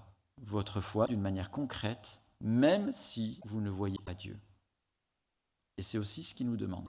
votre 0.43 0.81
foi 0.81 1.07
d'une 1.07 1.21
manière 1.21 1.51
concrète, 1.51 2.23
même 2.45 2.93
si 2.93 3.41
vous 3.47 3.63
ne 3.63 3.71
voyez 3.71 3.99
pas 4.05 4.13
Dieu. 4.13 4.39
Et 5.79 5.83
c'est 5.83 5.97
aussi 5.97 6.23
ce 6.23 6.35
qu'il 6.35 6.47
nous 6.47 6.59
demande. 6.59 6.87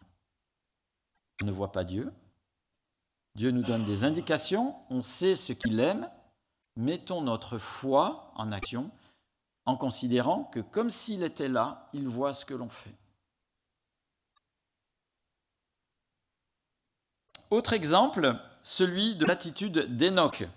On 1.41 1.45
ne 1.45 1.51
voit 1.51 1.71
pas 1.71 1.85
Dieu. 1.85 2.12
Dieu 3.35 3.51
nous 3.51 3.63
donne 3.63 3.85
des 3.85 4.03
indications, 4.03 4.75
on 4.89 5.01
sait 5.01 5.35
ce 5.35 5.53
qu'il 5.53 5.79
aime. 5.79 6.09
Mettons 6.75 7.21
notre 7.21 7.57
foi 7.57 8.31
en 8.35 8.51
action 8.51 8.91
en 9.65 9.77
considérant 9.77 10.43
que 10.43 10.59
comme 10.59 10.89
s'il 10.89 11.24
était 11.24 11.50
là, 11.50 11.89
il 11.93 12.07
voit 12.07 12.33
ce 12.33 12.45
que 12.45 12.53
l'on 12.53 12.69
fait. 12.69 12.93
Autre 17.50 17.71
exemple, 17.71 18.38
celui 18.62 19.15
de 19.15 19.25
l'attitude 19.25 19.95
d'Enoch. 19.95 20.47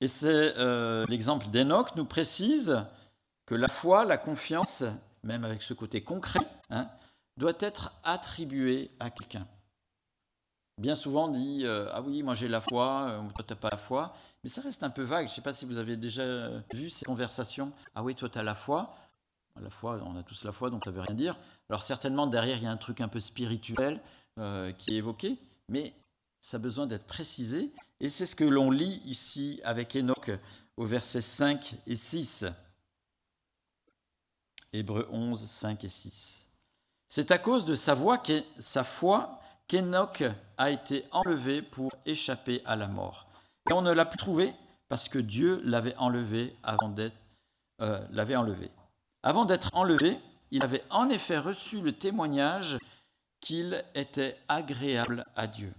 Et 0.00 0.08
c'est 0.08 0.56
euh, 0.58 1.04
l'exemple 1.08 1.48
d'Enoch 1.48 1.96
nous 1.96 2.04
précise 2.04 2.84
que 3.46 3.54
la 3.54 3.66
foi, 3.66 4.04
la 4.04 4.18
confiance, 4.18 4.84
même 5.24 5.44
avec 5.44 5.62
ce 5.62 5.74
côté 5.74 6.02
concret, 6.02 6.40
hein, 6.70 6.88
doit 7.36 7.54
être 7.58 7.92
attribuée 8.04 8.90
à 9.00 9.10
quelqu'un. 9.10 9.46
Bien 10.80 10.94
souvent 10.94 11.28
dit 11.28 11.62
euh, 11.64 11.90
ah 11.92 12.02
oui 12.02 12.22
moi 12.22 12.34
j'ai 12.34 12.46
la 12.46 12.60
foi, 12.60 13.08
euh, 13.10 13.28
toi 13.34 13.44
t'as 13.44 13.56
pas 13.56 13.70
la 13.72 13.76
foi, 13.76 14.14
mais 14.44 14.48
ça 14.48 14.60
reste 14.60 14.84
un 14.84 14.90
peu 14.90 15.02
vague. 15.02 15.26
Je 15.26 15.32
ne 15.32 15.34
sais 15.34 15.42
pas 15.42 15.52
si 15.52 15.64
vous 15.64 15.78
avez 15.78 15.96
déjà 15.96 16.50
vu 16.72 16.88
ces 16.90 17.04
conversations. 17.04 17.72
Ah 17.96 18.04
oui 18.04 18.14
toi 18.14 18.28
tu 18.28 18.38
as 18.38 18.44
la 18.44 18.54
foi. 18.54 18.94
La 19.60 19.70
foi, 19.70 20.00
on 20.04 20.16
a 20.16 20.22
tous 20.22 20.44
la 20.44 20.52
foi 20.52 20.70
donc 20.70 20.84
ça 20.84 20.92
veut 20.92 21.00
rien 21.00 21.16
dire. 21.16 21.36
Alors 21.68 21.82
certainement 21.82 22.28
derrière 22.28 22.58
il 22.58 22.62
y 22.62 22.66
a 22.68 22.70
un 22.70 22.76
truc 22.76 23.00
un 23.00 23.08
peu 23.08 23.18
spirituel 23.18 24.00
qui 24.78 24.94
est 24.94 24.98
évoqué, 24.98 25.36
mais 25.68 25.92
ça 26.40 26.58
a 26.58 26.60
besoin 26.60 26.86
d'être 26.86 27.08
précisé. 27.08 27.72
Et 28.00 28.08
c'est 28.10 28.26
ce 28.26 28.36
que 28.36 28.44
l'on 28.44 28.70
lit 28.70 29.02
ici 29.04 29.60
avec 29.64 29.96
Enoch 29.96 30.30
au 30.76 30.84
verset 30.84 31.20
5 31.20 31.74
et 31.86 31.96
6. 31.96 32.46
Hébreux 34.72 35.08
11, 35.10 35.44
5 35.44 35.84
et 35.84 35.88
6. 35.88 36.48
C'est 37.08 37.30
à 37.30 37.38
cause 37.38 37.64
de 37.64 37.74
sa, 37.74 37.94
voix 37.94 38.22
sa 38.58 38.84
foi 38.84 39.40
qu'Enoch 39.66 40.22
a 40.56 40.70
été 40.70 41.04
enlevé 41.10 41.62
pour 41.62 41.90
échapper 42.06 42.62
à 42.64 42.76
la 42.76 42.86
mort. 42.86 43.26
Et 43.68 43.72
on 43.72 43.82
ne 43.82 43.92
l'a 43.92 44.04
plus 44.04 44.18
trouvé 44.18 44.54
parce 44.88 45.08
que 45.08 45.18
Dieu 45.18 45.60
l'avait 45.64 45.96
enlevé 45.96 46.56
avant 46.62 46.88
d'être 46.88 47.16
euh, 47.80 48.00
enlevé. 48.36 48.70
Avant 49.22 49.44
d'être 49.44 49.70
enlevé, 49.74 50.18
il 50.50 50.62
avait 50.62 50.84
en 50.90 51.08
effet 51.08 51.38
reçu 51.38 51.80
le 51.80 51.92
témoignage 51.92 52.78
qu'il 53.40 53.84
était 53.94 54.36
agréable 54.48 55.24
à 55.34 55.46
Dieu. 55.46 55.72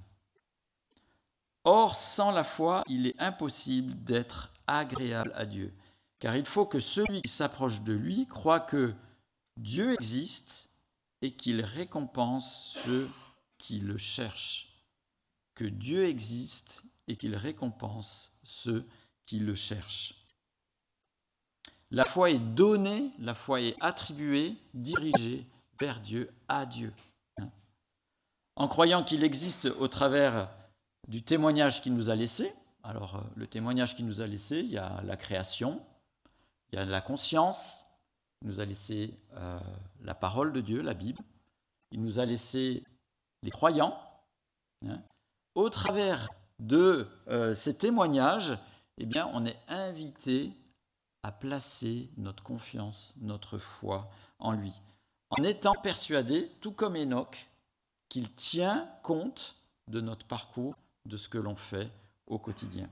Or, 1.63 1.95
sans 1.95 2.31
la 2.31 2.43
foi, 2.43 2.83
il 2.87 3.07
est 3.07 3.19
impossible 3.19 3.93
d'être 4.03 4.53
agréable 4.67 5.31
à 5.35 5.45
Dieu, 5.45 5.73
car 6.19 6.35
il 6.35 6.45
faut 6.45 6.65
que 6.65 6.79
celui 6.79 7.21
qui 7.21 7.29
s'approche 7.29 7.81
de 7.81 7.93
lui 7.93 8.27
croit 8.27 8.59
que 8.59 8.93
Dieu 9.57 9.93
existe 9.93 10.69
et 11.21 11.31
qu'il 11.31 11.61
récompense 11.61 12.77
ceux 12.83 13.09
qui 13.57 13.79
le 13.79 13.97
cherchent. 13.97 14.69
Que 15.55 15.65
Dieu 15.65 16.05
existe 16.05 16.83
et 17.07 17.17
qu'il 17.17 17.35
récompense 17.35 18.31
ceux 18.43 18.87
qui 19.25 19.39
le 19.39 19.55
cherchent. 19.55 20.15
La 21.91 22.03
foi 22.03 22.29
est 22.29 22.39
donnée, 22.39 23.11
la 23.19 23.33
foi 23.33 23.61
est 23.61 23.75
attribuée, 23.81 24.55
dirigée 24.73 25.45
vers 25.79 25.99
Dieu, 25.99 26.31
à 26.47 26.65
Dieu. 26.65 26.93
En 28.55 28.67
croyant 28.67 29.03
qu'il 29.03 29.23
existe 29.23 29.65
au 29.65 29.87
travers 29.87 30.49
du 31.09 31.23
témoignage 31.23 31.81
qu'il 31.81 31.93
nous 31.95 32.09
a 32.09 32.15
laissé. 32.15 32.53
Alors, 32.83 33.17
euh, 33.17 33.21
le 33.35 33.47
témoignage 33.47 33.95
qu'il 33.95 34.05
nous 34.05 34.21
a 34.21 34.27
laissé, 34.27 34.59
il 34.59 34.69
y 34.69 34.77
a 34.77 35.01
la 35.03 35.17
création, 35.17 35.81
il 36.71 36.77
y 36.77 36.81
a 36.81 36.85
la 36.85 37.01
conscience, 37.01 37.83
il 38.41 38.47
nous 38.47 38.59
a 38.61 38.65
laissé 38.65 39.19
euh, 39.33 39.59
la 40.01 40.13
parole 40.13 40.53
de 40.53 40.61
Dieu, 40.61 40.81
la 40.81 40.93
Bible, 40.93 41.21
il 41.91 42.01
nous 42.01 42.19
a 42.19 42.25
laissé 42.25 42.83
les 43.41 43.49
croyants. 43.49 43.99
Hein. 44.87 45.01
Au 45.55 45.69
travers 45.69 46.29
de 46.59 47.07
euh, 47.27 47.55
ces 47.55 47.75
témoignages, 47.75 48.57
eh 48.97 49.05
bien, 49.05 49.29
on 49.33 49.45
est 49.45 49.59
invité 49.67 50.53
à 51.23 51.31
placer 51.31 52.11
notre 52.17 52.43
confiance, 52.43 53.13
notre 53.17 53.57
foi 53.57 54.09
en 54.37 54.51
lui, 54.51 54.73
en 55.31 55.43
étant 55.43 55.73
persuadé, 55.73 56.49
tout 56.61 56.71
comme 56.71 56.95
Enoch, 56.95 57.49
qu'il 58.09 58.31
tient 58.33 58.89
compte 59.03 59.55
de 59.87 60.01
notre 60.01 60.25
parcours 60.25 60.75
de 61.05 61.17
ce 61.17 61.29
que 61.29 61.37
l'on 61.37 61.55
fait 61.55 61.89
au 62.27 62.39
quotidien. 62.39 62.89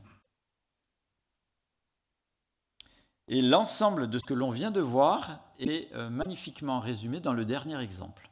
Et 3.27 3.41
l'ensemble 3.41 4.09
de 4.09 4.19
ce 4.19 4.23
que 4.23 4.33
l'on 4.33 4.51
vient 4.51 4.71
de 4.71 4.79
voir 4.79 5.39
est 5.59 5.93
euh, 5.93 6.09
magnifiquement 6.09 6.79
résumé 6.79 7.19
dans 7.19 7.33
le 7.33 7.43
dernier 7.43 7.79
exemple. 7.81 8.29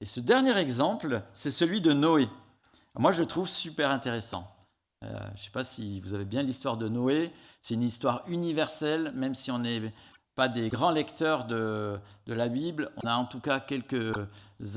Et 0.00 0.06
ce 0.06 0.20
dernier 0.20 0.56
exemple, 0.56 1.22
c'est 1.34 1.50
celui 1.50 1.80
de 1.80 1.92
Noé. 1.92 2.28
Moi, 2.98 3.12
je 3.12 3.20
le 3.20 3.26
trouve 3.26 3.48
super 3.48 3.90
intéressant. 3.90 4.50
Euh, 5.04 5.18
je 5.28 5.32
ne 5.32 5.36
sais 5.38 5.50
pas 5.50 5.64
si 5.64 6.00
vous 6.00 6.14
avez 6.14 6.24
bien 6.24 6.42
l'histoire 6.42 6.76
de 6.76 6.88
Noé. 6.88 7.32
C'est 7.62 7.74
une 7.74 7.82
histoire 7.82 8.22
universelle, 8.28 9.12
même 9.14 9.34
si 9.34 9.50
on 9.50 9.58
n'est 9.58 9.92
pas 10.34 10.48
des 10.48 10.68
grands 10.68 10.90
lecteurs 10.90 11.44
de, 11.46 11.98
la 12.26 12.48
Bible. 12.48 12.92
On 13.02 13.08
a 13.08 13.14
en 13.14 13.24
tout 13.24 13.40
cas 13.40 13.60
quelques 13.60 14.12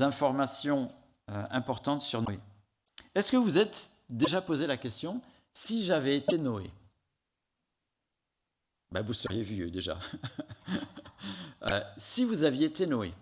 informations 0.00 0.90
euh, 1.30 1.44
importantes 1.50 2.02
sur 2.02 2.20
Noé. 2.22 2.38
Est-ce 3.14 3.30
que 3.30 3.36
vous 3.36 3.58
êtes 3.58 3.90
déjà 4.08 4.40
posé 4.40 4.66
la 4.66 4.76
question 4.76 5.20
si 5.52 5.84
j'avais 5.84 6.16
été 6.16 6.38
Noé? 6.38 6.70
Ben, 8.90 9.02
Vous 9.02 9.14
seriez 9.14 9.42
vieux 9.42 9.70
déjà. 9.70 9.98
Euh, 11.62 11.80
si 11.96 12.26
vous 12.26 12.44
aviez 12.44 12.66
été 12.66 12.86
Noé, 12.86 13.14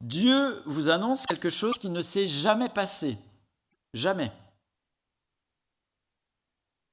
Dieu 0.00 0.60
vous 0.66 0.88
annonce 0.88 1.24
quelque 1.24 1.48
chose 1.48 1.78
qui 1.78 1.88
ne 1.88 2.00
s'est 2.00 2.26
jamais 2.26 2.68
passé. 2.68 3.16
Jamais. 3.94 4.32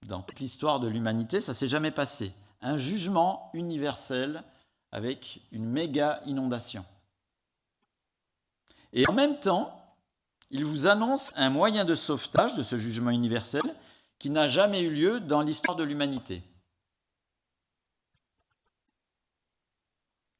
Dans 0.06 0.22
toute 0.22 0.40
l'histoire 0.40 0.80
de 0.80 0.88
l'humanité, 0.88 1.42
ça 1.42 1.56
s'est 1.56 1.68
jamais 1.68 1.90
passé. 1.90 2.32
Un 2.62 2.78
jugement 2.78 3.50
universel 3.54 4.44
avec 4.92 5.42
une 5.52 5.66
méga 5.66 6.22
inondation. 6.28 6.86
Et 8.94 9.08
en 9.08 9.14
même 9.14 9.40
temps, 9.40 9.77
il 10.50 10.66
vous 10.66 10.88
annonce 10.88 11.32
un 11.36 11.50
moyen 11.50 11.86
de 11.86 11.96
sauvetage 11.96 12.56
de 12.56 12.64
ce 12.64 12.78
jugement 12.78 13.12
universel 13.12 13.62
qui 14.20 14.30
n'a 14.30 14.48
jamais 14.48 14.82
eu 14.82 14.90
lieu 14.90 15.20
dans 15.20 15.42
l'histoire 15.42 15.76
de 15.76 15.84
l'humanité. 15.84 16.44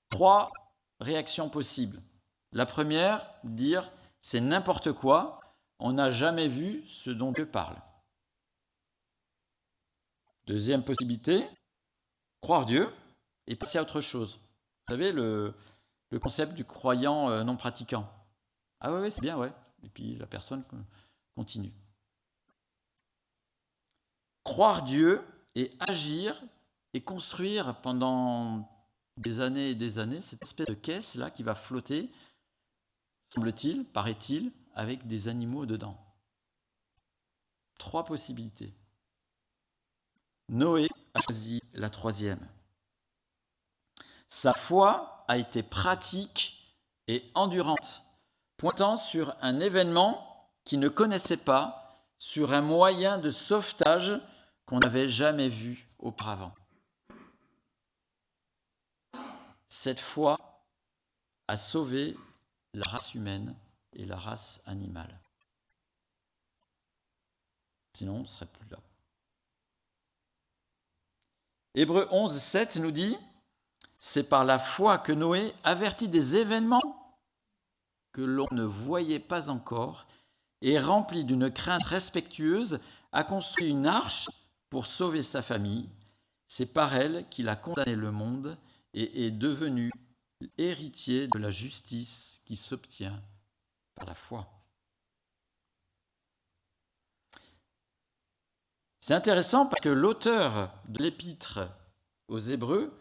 Trois 0.10 0.50
réactions 1.00 1.50
possibles. 1.50 2.02
La 2.52 2.66
première, 2.66 3.30
dire 3.44 3.92
c'est 4.22 4.42
n'importe 4.42 4.92
quoi, 4.92 5.40
on 5.80 5.94
n'a 5.94 6.10
jamais 6.10 6.48
vu 6.48 6.84
ce 6.88 7.10
dont 7.12 7.32
Dieu 7.32 7.46
parle. 7.46 7.76
Deuxième 10.48 10.84
possibilité, 10.84 11.46
croire 12.42 12.66
Dieu 12.66 12.90
et 13.48 13.56
passer 13.56 13.78
à 13.78 13.82
autre 13.82 14.02
chose. 14.02 14.40
Vous 14.88 14.94
savez, 14.94 15.12
le, 15.12 15.54
concept 16.22 16.54
du 16.54 16.64
croyant 16.64 17.30
euh, 17.30 17.44
non 17.44 17.58
pratiquant. 17.58 18.10
Ah 18.80 18.94
oui, 18.94 19.12
c'est 19.12 19.22
bien, 19.22 19.38
ouais. 19.38 19.52
Et 19.84 19.90
puis 19.90 20.16
la 20.16 20.28
personne 20.28 20.64
continue. 21.36 21.74
Croire 24.44 24.84
Dieu 24.84 25.22
et 25.56 25.72
agir 25.80 26.42
et 26.94 27.02
construire 27.02 27.80
pendant 27.82 28.70
des 29.18 29.40
années 29.40 29.72
et 29.72 29.76
des 29.76 30.00
années 30.00 30.22
cette 30.22 30.44
espèce 30.44 30.68
de 30.68 30.74
caisse-là 30.74 31.32
qui 31.32 31.44
va 31.44 31.56
flotter, 31.56 32.12
semble-t-il, 33.34 33.86
paraît-il, 33.86 34.52
avec 34.74 35.08
des 35.08 35.28
animaux 35.28 35.66
dedans. 35.66 35.98
Trois 37.78 38.06
possibilités. 38.06 38.74
Noé 40.50 40.88
a 41.14 41.20
choisi 41.20 41.62
la 41.74 41.90
troisième. 41.90 42.48
Sa 44.30 44.54
foi 44.54 45.26
a 45.28 45.38
été 45.38 45.64
pratique 45.64 46.76
et 47.08 47.24
endurante, 47.34 48.04
pointant 48.58 48.98
sur 48.98 49.36
un 49.42 49.60
événement 49.60 50.50
qu'il 50.66 50.80
ne 50.80 50.90
connaissait 50.90 51.38
pas, 51.38 52.04
sur 52.18 52.52
un 52.52 52.62
moyen 52.62 53.20
de 53.20 53.30
sauvetage 53.30 54.20
qu'on 54.66 54.80
n'avait 54.80 55.08
jamais 55.08 55.50
vu 55.50 55.88
auparavant. 56.00 56.54
Cette 59.70 60.00
foi 60.00 60.38
a 61.48 61.56
sauvé 61.56 62.18
la 62.74 62.90
race 62.90 63.14
humaine 63.14 63.56
et 63.94 64.06
la 64.06 64.18
race 64.18 64.62
animale. 64.66 65.20
Sinon, 67.94 68.18
on 68.18 68.22
ne 68.22 68.28
serait 68.28 68.48
plus 68.48 68.68
là. 68.70 68.80
Hébreu 71.76 72.08
11, 72.12 72.38
7 72.40 72.78
nous 72.78 72.92
dit 72.92 73.16
C'est 74.00 74.24
par 74.24 74.46
la 74.46 74.60
foi 74.60 74.98
que 74.98 75.12
Noé 75.12 75.54
avertit 75.64 76.08
des 76.08 76.38
événements 76.38 77.07
que 78.18 78.24
l'on 78.24 78.48
ne 78.52 78.64
voyait 78.64 79.20
pas 79.20 79.52
encore 79.52 80.08
et 80.62 80.80
rempli 80.80 81.24
d'une 81.24 81.52
crainte 81.52 81.84
respectueuse, 81.84 82.80
a 83.12 83.24
construit 83.24 83.70
une 83.70 83.86
arche 83.86 84.28
pour 84.72 84.88
sauver 84.88 85.22
sa 85.22 85.44
famille. 85.44 85.88
C'est 86.48 86.66
par 86.66 86.96
elle 86.96 87.30
qu'il 87.30 87.48
a 87.48 87.56
condamné 87.56 87.96
le 87.96 88.10
monde 88.10 88.58
et 88.96 89.28
est 89.28 89.32
devenu 89.32 89.92
héritier 90.58 91.28
de 91.28 91.38
la 91.38 91.52
justice 91.52 92.42
qui 92.44 92.56
s'obtient 92.56 93.22
par 93.94 94.08
la 94.08 94.16
foi. 94.16 94.52
C'est 99.00 99.14
intéressant 99.14 99.68
parce 99.68 99.82
que 99.82 99.90
l'auteur 99.90 100.74
de 100.88 101.04
l'épître 101.04 101.70
aux 102.30 102.40
Hébreux 102.40 103.00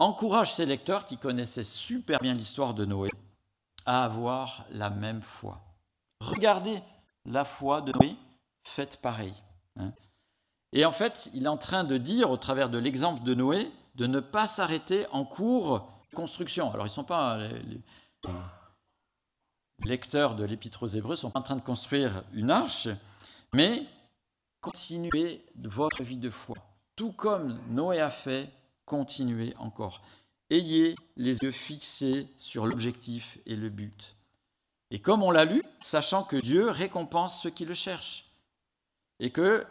encourage 0.00 0.52
ses 0.52 0.66
lecteurs 0.66 1.06
qui 1.06 1.18
connaissaient 1.18 1.62
super 1.62 2.18
bien 2.18 2.34
l'histoire 2.34 2.74
de 2.74 2.84
Noé 2.84 3.10
à 3.86 4.04
avoir 4.04 4.66
la 4.70 4.90
même 4.90 5.22
foi. 5.22 5.60
Regardez 6.20 6.82
la 7.24 7.44
foi 7.44 7.80
de 7.80 7.92
Noé 7.92 8.16
faite 8.64 8.98
pareil. 9.00 9.34
Hein. 9.76 9.92
Et 10.72 10.84
en 10.84 10.92
fait, 10.92 11.30
il 11.34 11.44
est 11.44 11.48
en 11.48 11.56
train 11.56 11.84
de 11.84 11.96
dire, 11.98 12.30
au 12.30 12.36
travers 12.36 12.68
de 12.68 12.78
l'exemple 12.78 13.22
de 13.22 13.34
Noé, 13.34 13.70
de 13.94 14.06
ne 14.06 14.20
pas 14.20 14.46
s'arrêter 14.46 15.06
en 15.12 15.24
cours 15.24 15.88
de 16.10 16.16
construction. 16.16 16.72
Alors, 16.72 16.86
ils 16.86 16.90
ne 16.90 16.94
sont 16.94 17.04
pas 17.04 17.38
les, 17.38 17.80
lecteurs 19.84 20.34
de 20.34 20.44
l'Épître 20.44 20.82
aux 20.82 20.88
Hébreux 20.88 21.16
sont 21.16 21.36
en 21.36 21.42
train 21.42 21.56
de 21.56 21.60
construire 21.60 22.24
une 22.32 22.50
arche, 22.50 22.88
mais 23.54 23.86
continuez 24.60 25.44
votre 25.56 26.02
vie 26.02 26.16
de 26.16 26.30
foi. 26.30 26.56
Tout 26.96 27.12
comme 27.12 27.58
Noé 27.68 28.00
a 28.00 28.10
fait, 28.10 28.50
continuez 28.86 29.54
encore. 29.58 30.02
Ayez 30.50 30.96
les 31.16 31.38
yeux 31.38 31.50
fixés 31.50 32.28
sur 32.36 32.66
l'objectif 32.66 33.38
et 33.46 33.56
le 33.56 33.70
but. 33.70 34.16
Et 34.90 35.00
comme 35.00 35.22
on 35.22 35.30
l'a 35.30 35.44
lu, 35.44 35.62
sachant 35.80 36.22
que 36.22 36.36
Dieu 36.36 36.70
récompense 36.70 37.42
ceux 37.42 37.50
qui 37.50 37.64
le 37.64 37.74
cherchent. 37.74 38.30
Et 39.20 39.30
que 39.30 39.64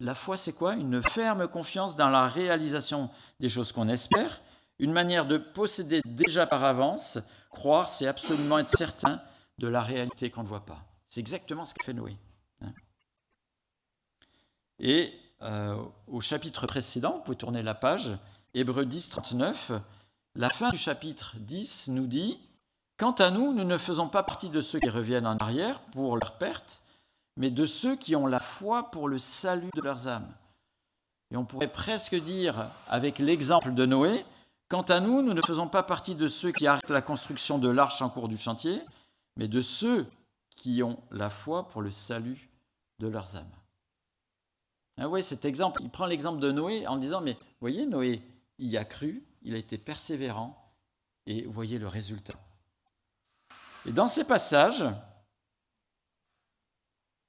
la 0.00 0.14
foi, 0.14 0.36
c'est 0.36 0.52
quoi? 0.52 0.74
Une 0.74 1.02
ferme 1.02 1.48
confiance 1.48 1.96
dans 1.96 2.10
la 2.10 2.28
réalisation 2.28 3.08
des 3.40 3.48
choses 3.48 3.72
qu'on 3.72 3.88
espère, 3.88 4.42
une 4.78 4.92
manière 4.92 5.26
de 5.26 5.38
posséder 5.38 6.02
déjà 6.04 6.46
par 6.46 6.64
avance. 6.64 7.18
Croire, 7.50 7.88
c'est 7.88 8.06
absolument 8.06 8.58
être 8.58 8.76
certain 8.76 9.22
de 9.58 9.68
la 9.68 9.80
réalité 9.80 10.30
qu'on 10.30 10.42
ne 10.42 10.48
voit 10.48 10.66
pas. 10.66 10.84
C'est 11.08 11.20
exactement 11.20 11.64
ce 11.64 11.72
qu'a 11.72 11.84
fait 11.84 11.94
Noé. 11.94 12.16
Hein. 12.60 12.72
Et 14.78 15.14
euh, 15.42 15.82
au 16.06 16.20
chapitre 16.20 16.66
précédent, 16.66 17.16
vous 17.16 17.22
pouvez 17.22 17.36
tourner 17.36 17.62
la 17.62 17.74
page, 17.74 18.18
Hébreu 18.52 18.84
10, 18.84 19.08
39, 19.08 19.72
la 20.36 20.50
fin 20.50 20.68
du 20.68 20.76
chapitre 20.76 21.34
10 21.38 21.88
nous 21.88 22.06
dit 22.06 22.38
Quant 22.98 23.12
à 23.12 23.30
nous, 23.30 23.52
nous 23.54 23.64
ne 23.64 23.78
faisons 23.78 24.08
pas 24.08 24.22
partie 24.22 24.50
de 24.50 24.60
ceux 24.60 24.78
qui 24.78 24.90
reviennent 24.90 25.26
en 25.26 25.36
arrière 25.38 25.80
pour 25.92 26.16
leur 26.16 26.36
perte, 26.36 26.82
mais 27.36 27.50
de 27.50 27.64
ceux 27.64 27.96
qui 27.96 28.14
ont 28.16 28.26
la 28.26 28.38
foi 28.38 28.90
pour 28.90 29.08
le 29.08 29.18
salut 29.18 29.70
de 29.74 29.80
leurs 29.80 30.08
âmes. 30.08 30.30
Et 31.32 31.36
on 31.36 31.44
pourrait 31.44 31.72
presque 31.72 32.14
dire, 32.14 32.70
avec 32.88 33.18
l'exemple 33.18 33.74
de 33.74 33.86
Noé, 33.86 34.24
Quant 34.68 34.82
à 34.82 34.98
nous, 34.98 35.22
nous 35.22 35.32
ne 35.32 35.42
faisons 35.42 35.68
pas 35.68 35.84
partie 35.84 36.16
de 36.16 36.26
ceux 36.26 36.50
qui 36.50 36.66
arrêtent 36.66 36.90
la 36.90 37.00
construction 37.00 37.58
de 37.58 37.68
l'arche 37.68 38.02
en 38.02 38.10
cours 38.10 38.26
du 38.26 38.36
chantier, 38.36 38.80
mais 39.36 39.46
de 39.46 39.60
ceux 39.60 40.08
qui 40.56 40.82
ont 40.82 40.98
la 41.12 41.30
foi 41.30 41.68
pour 41.68 41.82
le 41.82 41.92
salut 41.92 42.50
de 42.98 43.06
leurs 43.06 43.36
âmes. 43.36 43.44
Ah 45.00 45.08
oui, 45.08 45.22
cet 45.22 45.44
exemple, 45.44 45.82
il 45.84 45.88
prend 45.88 46.06
l'exemple 46.06 46.40
de 46.40 46.50
Noé 46.50 46.84
en 46.88 46.96
disant, 46.96 47.20
mais 47.20 47.38
voyez, 47.60 47.86
Noé, 47.86 48.22
y 48.58 48.76
a 48.76 48.84
cru, 48.84 49.22
il 49.46 49.54
a 49.54 49.58
été 49.58 49.78
persévérant, 49.78 50.74
et 51.26 51.46
voyez 51.46 51.78
le 51.78 51.86
résultat. 51.86 52.34
Et 53.86 53.92
dans 53.92 54.08
ces 54.08 54.24
passages, 54.24 54.84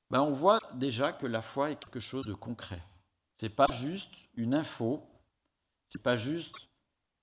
ben 0.09 0.21
on 0.21 0.31
voit 0.31 0.59
déjà 0.73 1.13
que 1.13 1.27
la 1.27 1.43
foi 1.43 1.69
est 1.69 1.75
quelque 1.79 1.99
chose 1.99 2.25
de 2.25 2.33
concret. 2.33 2.81
Ce 3.39 3.45
n'est 3.45 3.51
pas 3.51 3.67
juste 3.71 4.15
une 4.33 4.55
info, 4.55 5.07
ce 5.89 5.97
n'est 5.97 6.01
pas 6.01 6.15
juste 6.15 6.55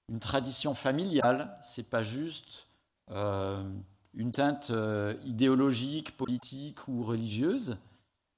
une 0.09 0.21
tradition 0.21 0.77
familiale, 0.77 1.59
ce 1.65 1.81
n'est 1.81 1.87
pas 1.89 2.03
juste 2.03 2.69
euh, 3.11 3.69
une 4.13 4.31
teinte 4.31 4.71
euh, 4.71 5.17
idéologique, 5.25 6.17
politique 6.17 6.87
ou 6.87 7.03
religieuse. 7.03 7.79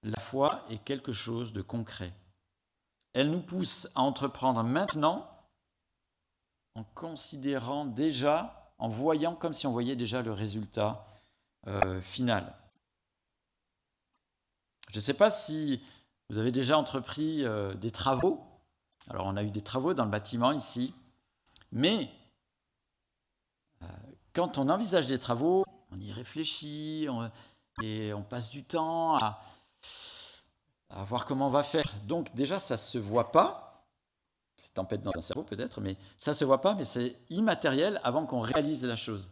La 0.02 0.20
foi 0.20 0.64
est 0.70 0.82
quelque 0.82 1.12
chose 1.12 1.52
de 1.52 1.60
concret. 1.60 2.14
Elle 3.12 3.30
nous 3.30 3.42
pousse 3.42 3.88
à 3.94 4.00
entreprendre 4.00 4.62
maintenant 4.62 5.35
en 6.76 6.84
considérant 6.94 7.86
déjà 7.86 8.74
en 8.78 8.88
voyant 8.88 9.34
comme 9.34 9.54
si 9.54 9.66
on 9.66 9.72
voyait 9.72 9.96
déjà 9.96 10.20
le 10.22 10.32
résultat 10.32 11.06
euh, 11.66 12.00
final. 12.02 12.54
Je 14.92 14.98
ne 14.98 15.00
sais 15.00 15.14
pas 15.14 15.30
si 15.30 15.82
vous 16.28 16.38
avez 16.38 16.52
déjà 16.52 16.78
entrepris 16.78 17.44
euh, 17.44 17.74
des 17.74 17.90
travaux. 17.90 18.44
Alors 19.08 19.26
on 19.26 19.36
a 19.36 19.42
eu 19.42 19.50
des 19.50 19.62
travaux 19.62 19.94
dans 19.94 20.04
le 20.04 20.10
bâtiment 20.10 20.52
ici, 20.52 20.94
mais 21.72 22.10
euh, 23.82 23.86
quand 24.34 24.58
on 24.58 24.68
envisage 24.68 25.06
des 25.06 25.18
travaux, 25.18 25.64
on 25.90 25.98
y 25.98 26.12
réfléchit 26.12 27.08
et 27.82 28.12
on 28.12 28.22
passe 28.22 28.50
du 28.50 28.64
temps 28.64 29.16
à, 29.16 29.40
à 30.90 31.04
voir 31.04 31.24
comment 31.24 31.46
on 31.46 31.50
va 31.50 31.62
faire. 31.62 31.90
Donc 32.04 32.34
déjà, 32.34 32.58
ça 32.58 32.74
ne 32.74 32.78
se 32.78 32.98
voit 32.98 33.32
pas, 33.32 33.65
tempête 34.76 35.02
dans 35.02 35.12
un 35.16 35.20
cerveau 35.20 35.42
peut-être, 35.42 35.80
mais 35.80 35.96
ça 36.18 36.34
se 36.34 36.44
voit 36.44 36.60
pas, 36.60 36.74
mais 36.74 36.84
c'est 36.84 37.16
immatériel 37.30 38.00
avant 38.04 38.26
qu'on 38.26 38.40
réalise 38.40 38.84
la 38.84 38.96
chose. 38.96 39.30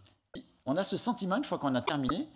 On 0.67 0.77
a 0.77 0.85
ce 0.85 0.97
sentiment, 0.97 1.37
une 1.37 1.45
fois 1.45 1.59
qu'on 1.59 1.75
a 1.75 1.83
terminé, 1.83 2.29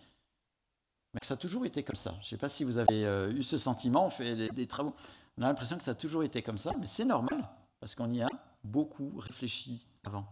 que 1.21 1.27
ça 1.27 1.35
a 1.35 1.37
toujours 1.37 1.67
été 1.67 1.83
comme 1.83 1.97
ça. 1.97 2.13
Je 2.21 2.27
ne 2.27 2.29
sais 2.29 2.37
pas 2.37 2.49
si 2.49 2.65
vous 2.65 2.79
avez 2.79 3.05
euh, 3.05 3.33
eu 3.33 3.43
ce 3.43 3.59
sentiment, 3.59 4.07
on 4.07 4.11
fait 4.11 4.49
des, 4.53 4.67
travaux, 4.67 4.95
on 5.37 5.43
a 5.43 5.47
l'impression 5.47 5.77
que 5.79 5.85
ça 5.85 5.93
a 5.93 5.95
toujours 5.95 6.23
été 6.23 6.43
comme 6.43 6.59
ça, 6.59 6.71
mais 6.79 6.87
c'est 6.87 7.05
normal, 7.05 7.49
parce 7.81 7.95
qu'on 7.95 8.13
y 8.13 8.23
a 8.23 8.29
beaucoup 8.63 9.13
réfléchi 9.19 9.87
avant. 10.07 10.27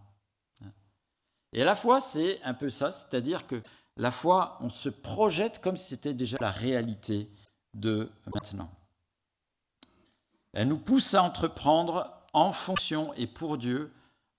Et 1.52 1.64
la 1.64 1.74
fois, 1.74 2.00
c'est 2.00 2.42
un 2.42 2.52
peu 2.54 2.68
ça, 2.68 2.90
c'est-à-dire 2.90 3.46
que 3.46 3.62
la 3.96 4.10
foi, 4.10 4.58
on 4.60 4.68
se 4.68 4.90
projette 4.90 5.60
comme 5.60 5.76
si 5.76 5.88
c'était 5.88 6.12
déjà 6.12 6.36
la 6.40 6.50
réalité 6.50 7.30
de 7.72 8.10
maintenant. 8.34 8.70
Elle 10.52 10.68
nous 10.68 10.78
pousse 10.78 11.14
à 11.14 11.22
entreprendre 11.22 12.15
en 12.36 12.52
fonction 12.52 13.14
et 13.14 13.26
pour 13.26 13.56
Dieu 13.56 13.90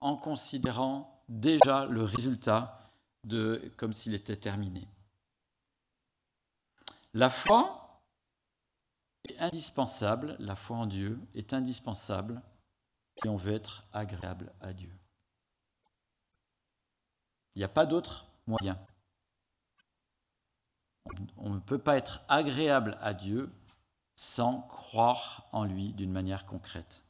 en 0.01 0.15
considérant 0.15 1.23
déjà 1.29 1.85
le 1.85 2.03
résultat 2.03 2.91
de 3.23 3.73
comme 3.75 3.91
s'il 3.91 4.13
était 4.13 4.35
terminé. 4.35 4.87
La 7.15 7.31
foi, 7.31 8.03
est 9.27 9.39
indispensable, 9.39 10.35
la 10.37 10.55
foi 10.55 10.77
en 10.77 10.85
Dieu 10.85 11.19
est 11.33 11.53
indispensable 11.53 12.43
si 13.19 13.27
on 13.29 13.35
veut 13.35 13.53
être 13.53 13.83
agréable 13.91 14.53
à 14.61 14.73
Dieu. 14.73 14.93
Il 17.55 17.59
n'y 17.59 17.65
a 17.65 17.67
pas 17.67 17.87
d'autre 17.87 18.27
moyen. 18.45 18.79
On 21.37 21.49
ne 21.49 21.59
peut 21.59 21.79
pas 21.79 21.97
être 21.97 22.21
agréable 22.27 22.95
à 23.01 23.15
Dieu 23.15 23.51
sans 24.15 24.61
croire 24.61 25.49
en 25.51 25.63
lui 25.63 25.93
d'une 25.93 26.11
manière 26.11 26.45
concrète. 26.45 27.06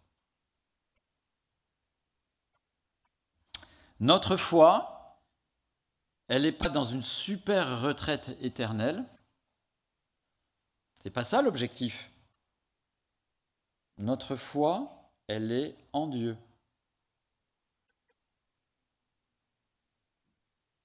Notre 4.00 4.38
foi, 4.38 5.22
elle 6.28 6.44
n'est 6.44 6.52
pas 6.52 6.70
dans 6.70 6.84
une 6.84 7.02
super 7.02 7.82
retraite 7.82 8.38
éternelle. 8.42 9.06
C'est 11.00 11.10
pas 11.10 11.24
ça 11.24 11.42
l'objectif. 11.42 12.12
Notre 13.98 14.36
foi, 14.36 15.12
elle 15.28 15.52
est 15.52 15.76
en 15.94 16.08
Dieu. 16.08 16.38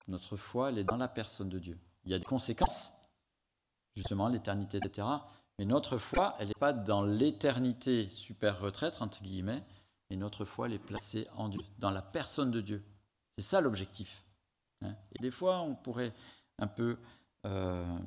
Notre 0.09 0.37
foi, 0.37 0.71
elle 0.71 0.79
est 0.79 0.85
dans 0.85 0.97
la 0.97 1.09
personne 1.09 1.49
de 1.49 1.59
Dieu. 1.59 1.79
Il 2.05 2.11
y 2.11 2.15
a 2.15 2.19
des 2.19 2.25
conséquences, 2.25 2.93
justement, 3.95 4.29
l'éternité, 4.29 4.79
etc. 4.79 5.07
Mais 5.59 5.65
notre 5.65 5.99
foi, 5.99 6.35
elle 6.39 6.49
n'est 6.49 6.55
pas 6.55 6.73
dans 6.73 7.03
l'éternité 7.03 8.09
super 8.11 8.61
retraite, 8.61 9.01
entre 9.01 9.23
guillemets, 9.23 9.63
mais 10.11 10.17
notre 10.17 10.45
foi, 10.45 10.67
elle 10.67 10.75
est 10.75 10.79
placée 10.79 11.29
en 11.35 11.49
Dieu, 11.49 11.61
dans 11.79 11.91
la 11.91 12.03
personne 12.03 12.51
de 12.51 12.61
Dieu. 12.61 12.85
C'est 13.37 13.45
ça 13.45 13.61
l'objectif. 13.61 14.25
Hein. 14.83 14.95
Et 15.13 15.19
des 15.21 15.31
fois, 15.31 15.61
on 15.61 15.75
pourrait 15.75 16.15
un 16.59 16.67
peu... 16.67 16.99
Euh, 17.47 17.99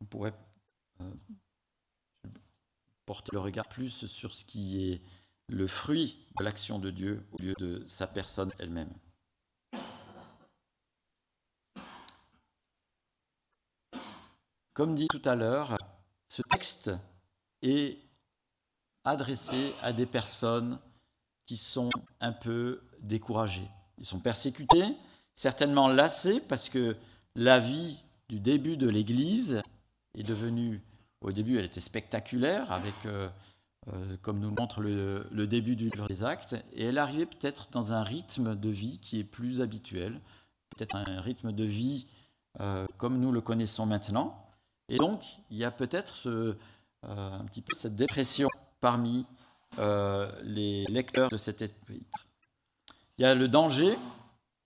on 0.00 0.04
pourrait 0.06 0.34
euh, 1.00 1.14
porter 3.06 3.30
le 3.32 3.40
regard 3.40 3.68
plus 3.68 4.06
sur 4.06 4.34
ce 4.34 4.44
qui 4.44 4.90
est 4.90 5.02
le 5.48 5.66
fruit 5.66 6.26
de 6.38 6.44
l'action 6.44 6.78
de 6.78 6.90
Dieu 6.90 7.26
au 7.32 7.42
lieu 7.42 7.54
de 7.58 7.84
sa 7.86 8.06
personne 8.06 8.52
elle-même. 8.58 8.92
Comme 14.72 14.94
dit 14.94 15.06
tout 15.08 15.22
à 15.24 15.34
l'heure, 15.36 15.74
ce 16.28 16.42
texte 16.42 16.90
est 17.62 17.98
adressé 19.04 19.72
à 19.82 19.92
des 19.92 20.06
personnes 20.06 20.80
qui 21.46 21.56
sont 21.56 21.90
un 22.20 22.32
peu 22.32 22.82
découragées. 23.00 23.68
Ils 23.98 24.06
sont 24.06 24.20
persécutés, 24.20 24.96
certainement 25.34 25.88
lassés 25.88 26.40
parce 26.40 26.68
que 26.68 26.96
la 27.34 27.58
vie 27.58 28.02
du 28.28 28.40
début 28.40 28.76
de 28.76 28.88
l'Église 28.88 29.62
est 30.16 30.22
devenue, 30.22 30.82
au 31.20 31.32
début 31.32 31.58
elle 31.58 31.64
était 31.64 31.80
spectaculaire 31.80 32.70
avec, 32.72 32.94
euh, 33.06 33.28
euh, 33.92 34.16
comme 34.22 34.38
nous 34.40 34.48
le 34.48 34.54
montre 34.54 34.80
le, 34.80 35.46
début 35.46 35.76
du 35.76 35.88
livre 35.88 36.06
des 36.06 36.24
actes, 36.24 36.56
et 36.72 36.86
elle 36.86 36.98
arrivait 36.98 37.26
peut-être 37.26 37.68
dans 37.70 37.92
un 37.92 38.02
rythme 38.02 38.54
de 38.54 38.68
vie 38.68 38.98
qui 38.98 39.20
est 39.20 39.24
plus 39.24 39.60
habituel, 39.60 40.20
peut-être 40.70 40.96
un 40.96 41.20
rythme 41.20 41.52
de 41.52 41.64
vie 41.64 42.06
euh, 42.60 42.86
comme 42.98 43.18
nous 43.20 43.32
le 43.32 43.40
connaissons 43.40 43.86
maintenant, 43.86 44.40
et 44.88 44.96
donc, 44.96 45.24
il 45.50 45.56
y 45.56 45.64
a 45.64 45.70
peut-être 45.70 46.28
un 47.02 47.44
petit 47.46 47.62
peu 47.62 47.74
cette 47.74 47.96
dépression 47.96 48.50
parmi 48.80 49.24
euh, 49.78 50.30
les 50.42 50.84
lecteurs 50.84 51.28
de 51.28 51.36
cet 51.36 51.62
épître. 51.62 52.26
Il 53.18 53.22
y 53.22 53.24
a 53.24 53.34
le 53.34 53.48
danger 53.48 53.96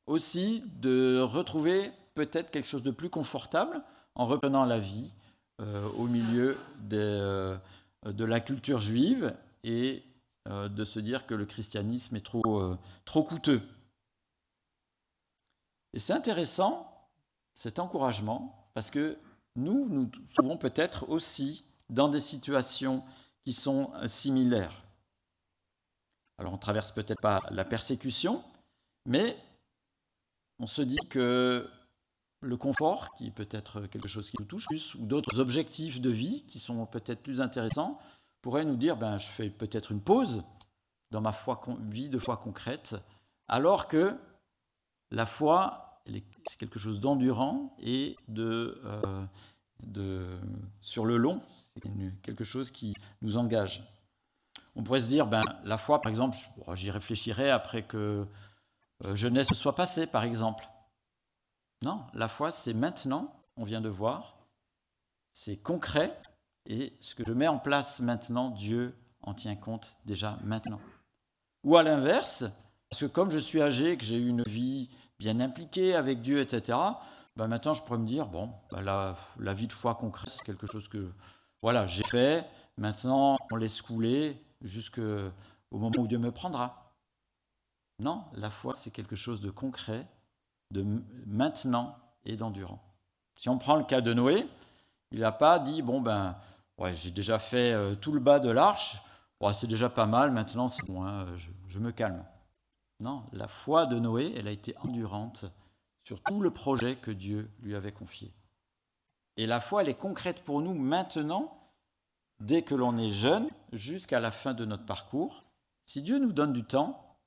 aussi 0.07 0.65
de 0.77 1.21
retrouver 1.21 1.93
peut-être 2.15 2.51
quelque 2.51 2.67
chose 2.67 2.83
de 2.83 2.91
plus 2.91 3.11
confortable 3.11 3.83
en 4.15 4.27
reprenant 4.27 4.65
la 4.65 4.79
vie 4.79 5.15
euh, 5.61 5.89
au 5.99 6.07
milieu 6.07 6.57
de 6.81 7.59
la 8.05 8.41
culture 8.41 8.81
juive 8.81 9.35
et 9.65 10.03
de 10.47 10.85
se 10.85 10.99
dire 10.99 11.27
que 11.27 11.35
le 11.35 11.45
christianisme 11.45 12.17
est 12.17 12.25
trop, 12.25 12.75
trop 13.05 13.23
coûteux. 13.23 13.61
Et 15.93 15.99
c'est 15.99 16.13
intéressant, 16.13 16.91
cet 17.55 17.79
encouragement, 17.79 18.71
parce 18.75 18.91
que 18.91 19.19
nous 19.57 19.89
nous 19.89 20.11
trouvons 20.35 20.57
peut-être 20.57 21.09
aussi 21.09 21.65
dans 21.91 22.09
des 22.09 22.21
situations 22.21 23.03
qui 23.45 23.53
sont 23.53 23.91
euh, 23.97 24.09
similaires. 24.09 24.85
Alors 26.39 26.53
on 26.53 26.59
traverse 26.59 26.93
peut-être 26.93 27.21
pas 27.21 27.41
la 27.51 27.65
persécution, 27.65 28.45
mais 29.07 29.37
on 30.59 30.67
se 30.67 30.83
dit 30.83 30.99
que 31.09 31.69
le 32.41 32.57
confort, 32.57 33.15
qui 33.17 33.27
est 33.27 33.33
peut-être 33.33 33.87
quelque 33.87 34.09
chose 34.09 34.31
qui 34.31 34.37
nous 34.39 34.47
touche 34.47 34.67
plus, 34.67 34.95
ou 34.95 35.07
d'autres 35.07 35.41
objectifs 35.41 36.01
de 36.01 36.11
vie 36.11 36.45
qui 36.47 36.61
sont 36.61 36.87
peut-être 36.87 37.23
plus 37.23 37.41
intéressants, 37.41 37.99
pourraient 38.43 38.65
nous 38.65 38.77
dire 38.77 38.97
ben, 38.97 39.19
je 39.19 39.27
fais 39.27 39.51
peut-être 39.51 39.91
une 39.91 40.01
pause 40.01 40.45
dans 41.11 41.21
ma 41.21 41.33
foi, 41.33 41.61
vie 41.91 42.09
de 42.09 42.19
foi 42.19 42.37
concrète, 42.37 42.95
alors 43.49 43.89
que 43.89 44.17
la 45.11 45.27
foi 45.27 45.89
c'est 46.49 46.59
quelque 46.59 46.79
chose 46.79 47.01
d'endurant 47.01 47.77
et 47.81 48.17
de, 48.29 48.81
euh, 48.85 49.25
de, 49.83 50.39
sur 50.81 51.05
le 51.05 51.17
long, 51.17 51.43
c'est 51.75 51.91
quelque 52.23 52.45
chose 52.45 52.71
qui 52.71 52.95
nous 53.23 53.37
engage. 53.37 53.83
On 54.79 54.85
pourrait 54.85 55.01
se 55.01 55.09
dire, 55.09 55.27
ben, 55.27 55.43
la 55.65 55.77
foi, 55.77 56.01
par 56.01 56.09
exemple, 56.09 56.39
j'y 56.75 56.93
réfléchirai 56.93 57.51
après 57.51 57.83
que 57.83 58.25
jeunesse 59.13 59.53
soit 59.53 59.75
passée, 59.75 60.07
par 60.07 60.23
exemple. 60.23 60.69
Non, 61.83 62.07
la 62.15 62.29
foi, 62.29 62.53
c'est 62.53 62.75
maintenant, 62.75 63.35
on 63.57 63.65
vient 63.65 63.81
de 63.81 63.89
voir, 63.89 64.37
c'est 65.33 65.57
concret, 65.57 66.17
et 66.67 66.97
ce 67.01 67.17
que 67.17 67.25
je 67.27 67.33
mets 67.33 67.49
en 67.49 67.59
place 67.59 67.99
maintenant, 67.99 68.51
Dieu 68.51 68.97
en 69.23 69.35
tient 69.35 69.57
compte 69.57 69.97
déjà 70.05 70.39
maintenant. 70.45 70.81
Ou 71.65 71.77
à 71.77 71.83
l'inverse, 71.83 72.45
parce 72.89 73.01
que 73.01 73.07
comme 73.07 73.33
je 73.33 73.39
suis 73.39 73.61
âgé, 73.61 73.97
que 73.97 74.05
j'ai 74.05 74.19
eu 74.19 74.29
une 74.29 74.45
vie 74.45 74.91
bien 75.19 75.41
impliqué 75.41 75.97
avec 75.97 76.23
Dieu, 76.23 76.41
etc., 76.41 76.79
ben 77.37 77.49
maintenant 77.49 77.75
je 77.75 77.83
pourrais 77.83 77.99
me 77.99 78.07
dire, 78.07 78.27
bon, 78.27 78.53
ben 78.71 78.81
la, 78.83 79.17
la, 79.41 79.55
vie 79.55 79.67
de 79.67 79.73
foi 79.73 79.97
concrète, 79.97 80.31
c'est 80.31 80.45
quelque 80.45 80.69
chose 80.69 80.87
que 80.87 81.13
voilà, 81.63 81.87
j'ai 81.87 82.05
fait, 82.05 82.49
maintenant 82.77 83.39
on 83.51 83.57
laisse 83.57 83.83
couler 83.83 84.41
jusqu'au 84.63 85.31
moment 85.71 85.99
où 85.99 86.07
Dieu 86.07 86.19
me 86.19 86.33
prendra. 86.33 86.95
Non, 88.01 88.25
la 88.35 88.51
foi, 88.51 88.75
c'est 88.75 88.91
quelque 88.91 89.17
chose 89.17 89.41
de 89.41 89.51
concret, 89.51 90.07
de 90.71 90.85
maintenant 91.27 91.97
et 92.25 92.37
d'endurant. 92.37 92.83
Si 93.37 93.49
on 93.49 93.59
prend 93.59 93.77
le 93.77 93.85
cas 93.85 94.01
de 94.01 94.15
Noé, 94.15 94.47
il 95.11 95.21
n'a 95.21 95.33
pas 95.33 95.59
dit, 95.59 95.83
bon, 95.83 96.01
ben, 96.01 96.37
ouais, 96.79 96.95
j'ai 96.95 97.11
déjà 97.11 97.39
fait 97.39 97.73
euh, 97.73 97.95
tout 97.95 98.13
le 98.13 98.21
bas 98.21 98.41
de 98.41 98.51
l'arche, 98.51 99.03
c'est 99.55 99.67
déjà 99.67 99.89
pas 99.89 100.07
mal, 100.07 100.33
maintenant 100.33 100.69
c'est 100.69 100.85
bon, 100.85 101.05
hein, 101.05 101.27
je 101.69 101.79
me 101.79 101.93
calme. 101.93 102.25
Non, 103.01 103.25
la 103.33 103.47
foi 103.47 103.87
de 103.87 103.99
Noé, 103.99 104.35
elle 104.37 104.49
a 104.49 104.51
été 104.53 104.77
endurante 104.79 105.45
sur 106.03 106.21
tout 106.23 106.41
le 106.41 106.51
projet 106.51 106.97
que 106.97 107.11
Dieu 107.11 107.51
lui 107.61 107.77
avait 107.77 107.93
confié. 107.93 108.33
Et 109.37 109.47
la 109.47 109.61
foi, 109.61 109.83
elle 109.83 109.89
est 109.89 109.95
concrète 109.95 110.43
pour 110.43 110.61
nous 110.61 110.75
maintenant, 110.75 111.58
dès 112.41 112.63
que 112.63 112.75
l'on 112.75 112.97
est 112.97 113.11
jeune, 113.11 113.49
jusqu'à 113.73 114.21
la 114.21 114.31
fin 114.31 114.55
de 114.55 114.65
notre 114.65 114.87
parcours. 114.87 115.45
Si 115.87 116.03
Dieu 116.03 116.19
nous 116.19 116.33
donne 116.33 116.53
du 116.53 116.65
temps, 116.65 117.19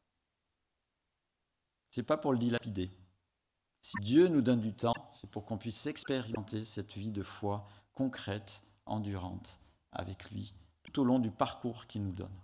c'est 1.90 2.04
pas 2.04 2.18
pour 2.18 2.32
le 2.32 2.40
dilapider. 2.40 2.90
Si 3.82 3.98
Dieu 4.02 4.28
nous 4.28 4.42
donne 4.42 4.62
du 4.62 4.74
temps, 4.74 4.94
c'est 5.12 5.30
pour 5.30 5.46
qu'on 5.46 5.58
puisse 5.58 5.86
expérimenter 5.88 6.64
cette 6.64 6.94
vie 6.94 7.12
de 7.12 7.24
foi 7.24 7.68
concrète, 7.94 8.64
endurante, 8.86 9.60
avec 9.92 10.30
lui, 10.32 10.54
tout 10.84 11.02
au 11.02 11.04
long 11.04 11.20
du 11.20 11.32
parcours 11.32 11.88
qu'il 11.88 12.04
nous 12.04 12.14
donne, 12.14 12.40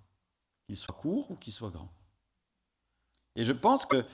qu'il 0.65 0.75
soit 0.75 0.95
court 0.95 1.31
ou 1.31 1.35
qu'il 1.35 1.53
soit 1.53 1.69
grand. 1.69 1.89
Et 3.35 3.43
je 3.43 3.53
pense 3.53 3.85
que 3.85 4.05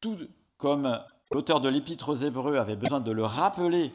tout 0.00 0.18
comme 0.58 1.02
l'auteur 1.32 1.60
de 1.60 1.68
l'Épître 1.68 2.10
aux 2.10 2.14
Hébreux 2.14 2.56
avait 2.56 2.76
besoin 2.76 3.00
de 3.00 3.10
le 3.10 3.24
rappeler 3.24 3.92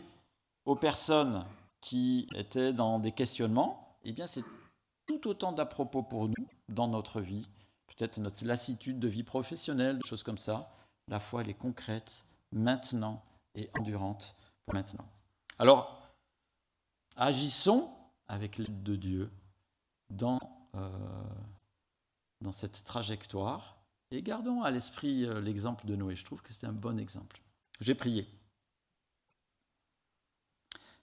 aux 0.65 0.76
personnes 0.76 1.45
qui 1.80 2.28
étaient 2.36 2.74
dans 2.74 3.00
des 3.00 3.12
questionnements, 3.12 3.90
eh 4.04 4.14
bien 4.14 4.28
c'est 4.28 4.44
tout 5.06 5.28
autant 5.28 5.52
d'à 5.52 5.66
propos 5.66 6.04
pour 6.04 6.28
nous 6.28 6.48
dans 6.70 6.88
notre 6.88 7.22
vie, 7.22 7.48
peut-être 7.88 8.18
notre 8.18 8.46
lassitude 8.46 9.00
de 9.00 9.08
vie 9.08 9.24
professionnelle, 9.24 9.98
des 9.98 10.08
choses 10.08 10.24
comme 10.24 10.38
ça. 10.38 10.72
La 11.08 11.20
foi, 11.20 11.42
elle 11.42 11.50
est 11.50 11.56
concrète, 11.56 12.24
maintenant 12.52 13.24
et 13.56 13.70
endurante 13.80 14.36
pour 14.66 14.76
maintenant. 14.76 15.06
Alors, 15.60 16.14
agissons 17.16 17.90
avec 18.28 18.58
l'aide 18.58 18.84
de 18.84 18.96
Dieu 18.96 19.32
dans, 20.10 20.40
euh, 20.76 20.90
dans 22.42 22.52
cette 22.52 22.84
trajectoire 22.84 23.78
et 24.12 24.22
gardons 24.22 24.62
à 24.64 24.72
l'esprit 24.72 25.26
euh, 25.26 25.42
l'exemple 25.42 25.86
de 25.86 25.96
Noé. 25.96 26.16
Je 26.16 26.26
trouve 26.26 26.42
que 26.42 26.54
c'est 26.54 26.68
un 26.68 26.74
bon 26.74 27.00
exemple. 27.00 27.42
J'ai 27.80 27.96
prié. 27.96 28.28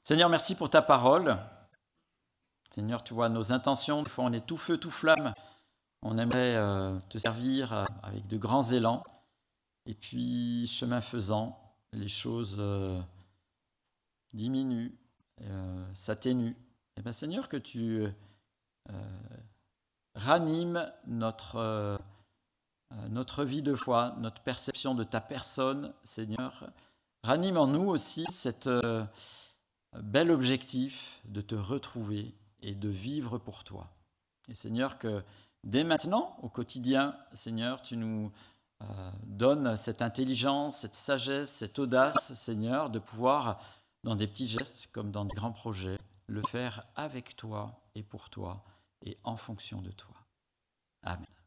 Seigneur, 0.05 0.31
merci 0.31 0.55
pour 0.55 0.71
ta 0.71 0.81
parole. 0.81 1.39
Seigneur, 2.79 3.03
tu 3.03 3.13
vois 3.13 3.29
nos 3.29 3.51
intentions. 3.51 4.05
Des 4.05 4.11
fois, 4.11 4.23
on 4.23 4.33
est 4.33 4.47
tout 4.47 4.57
feu, 4.57 4.79
tout 4.79 4.93
flamme. 4.93 5.35
On 6.03 6.17
aimerait 6.17 6.55
euh, 6.55 6.97
te 7.09 7.19
servir 7.19 7.73
euh, 7.73 7.85
avec 8.05 8.29
de 8.29 8.37
grands 8.37 8.63
élans. 8.63 9.03
Et 9.85 9.95
puis, 9.95 10.65
chemin 10.69 11.01
faisant, 11.01 11.59
les 11.93 12.07
choses 12.07 12.63
diminuent. 14.33 14.97
euh, 15.41 15.85
s'atténue. 15.95 16.57
Et 16.97 17.03
bien 17.03 17.11
Seigneur, 17.11 17.49
que 17.49 17.57
tu 17.57 18.07
ranimes 20.15 20.89
notre, 21.09 21.99
notre 23.09 23.45
vie 23.45 23.63
de 23.63 23.75
foi, 23.75 24.15
notre 24.19 24.41
perception 24.43 24.95
de 24.95 25.03
ta 25.03 25.21
personne, 25.21 25.93
Seigneur. 26.05 26.71
Ranime 27.25 27.57
en 27.57 27.67
nous 27.67 27.89
aussi 27.89 28.25
cet 28.31 28.69
bel 30.01 30.31
objectif 30.31 31.21
de 31.25 31.41
te 31.41 31.57
retrouver 31.57 32.35
et 32.63 32.75
de 32.75 32.89
vivre 32.89 33.39
pour 33.39 33.65
toi. 33.65 33.89
Et 34.49 34.55
Seigneur, 34.55 34.99
que 34.99 35.23
dès 35.65 35.85
maintenant, 35.85 36.37
au 36.43 36.49
quotidien, 36.49 37.17
Seigneur, 37.35 37.83
tu 37.83 37.97
nous 37.97 38.33
donnes 39.25 39.77
cette 39.77 40.03
intelligence, 40.03 40.81
cette 40.81 40.95
sagesse, 40.95 41.51
cette 41.51 41.79
audace, 41.79 42.33
Seigneur, 42.35 42.91
de 42.91 42.99
pouvoir 42.99 43.61
dans 44.05 44.15
des 44.15 44.27
petits 44.27 44.47
gestes 44.47 44.89
comme 44.93 45.11
dans 45.11 45.25
des 45.25 45.35
grands 45.35 45.53
projets, 45.53 45.99
le 46.27 46.43
faire 46.49 46.87
avec 46.95 47.37
toi 47.37 47.81
et 47.95 48.03
pour 48.03 48.31
toi 48.31 48.65
et 49.05 49.19
en 49.25 49.37
fonction 49.37 49.83
de 49.83 49.91
toi. 49.91 50.15
Amen. 51.03 51.38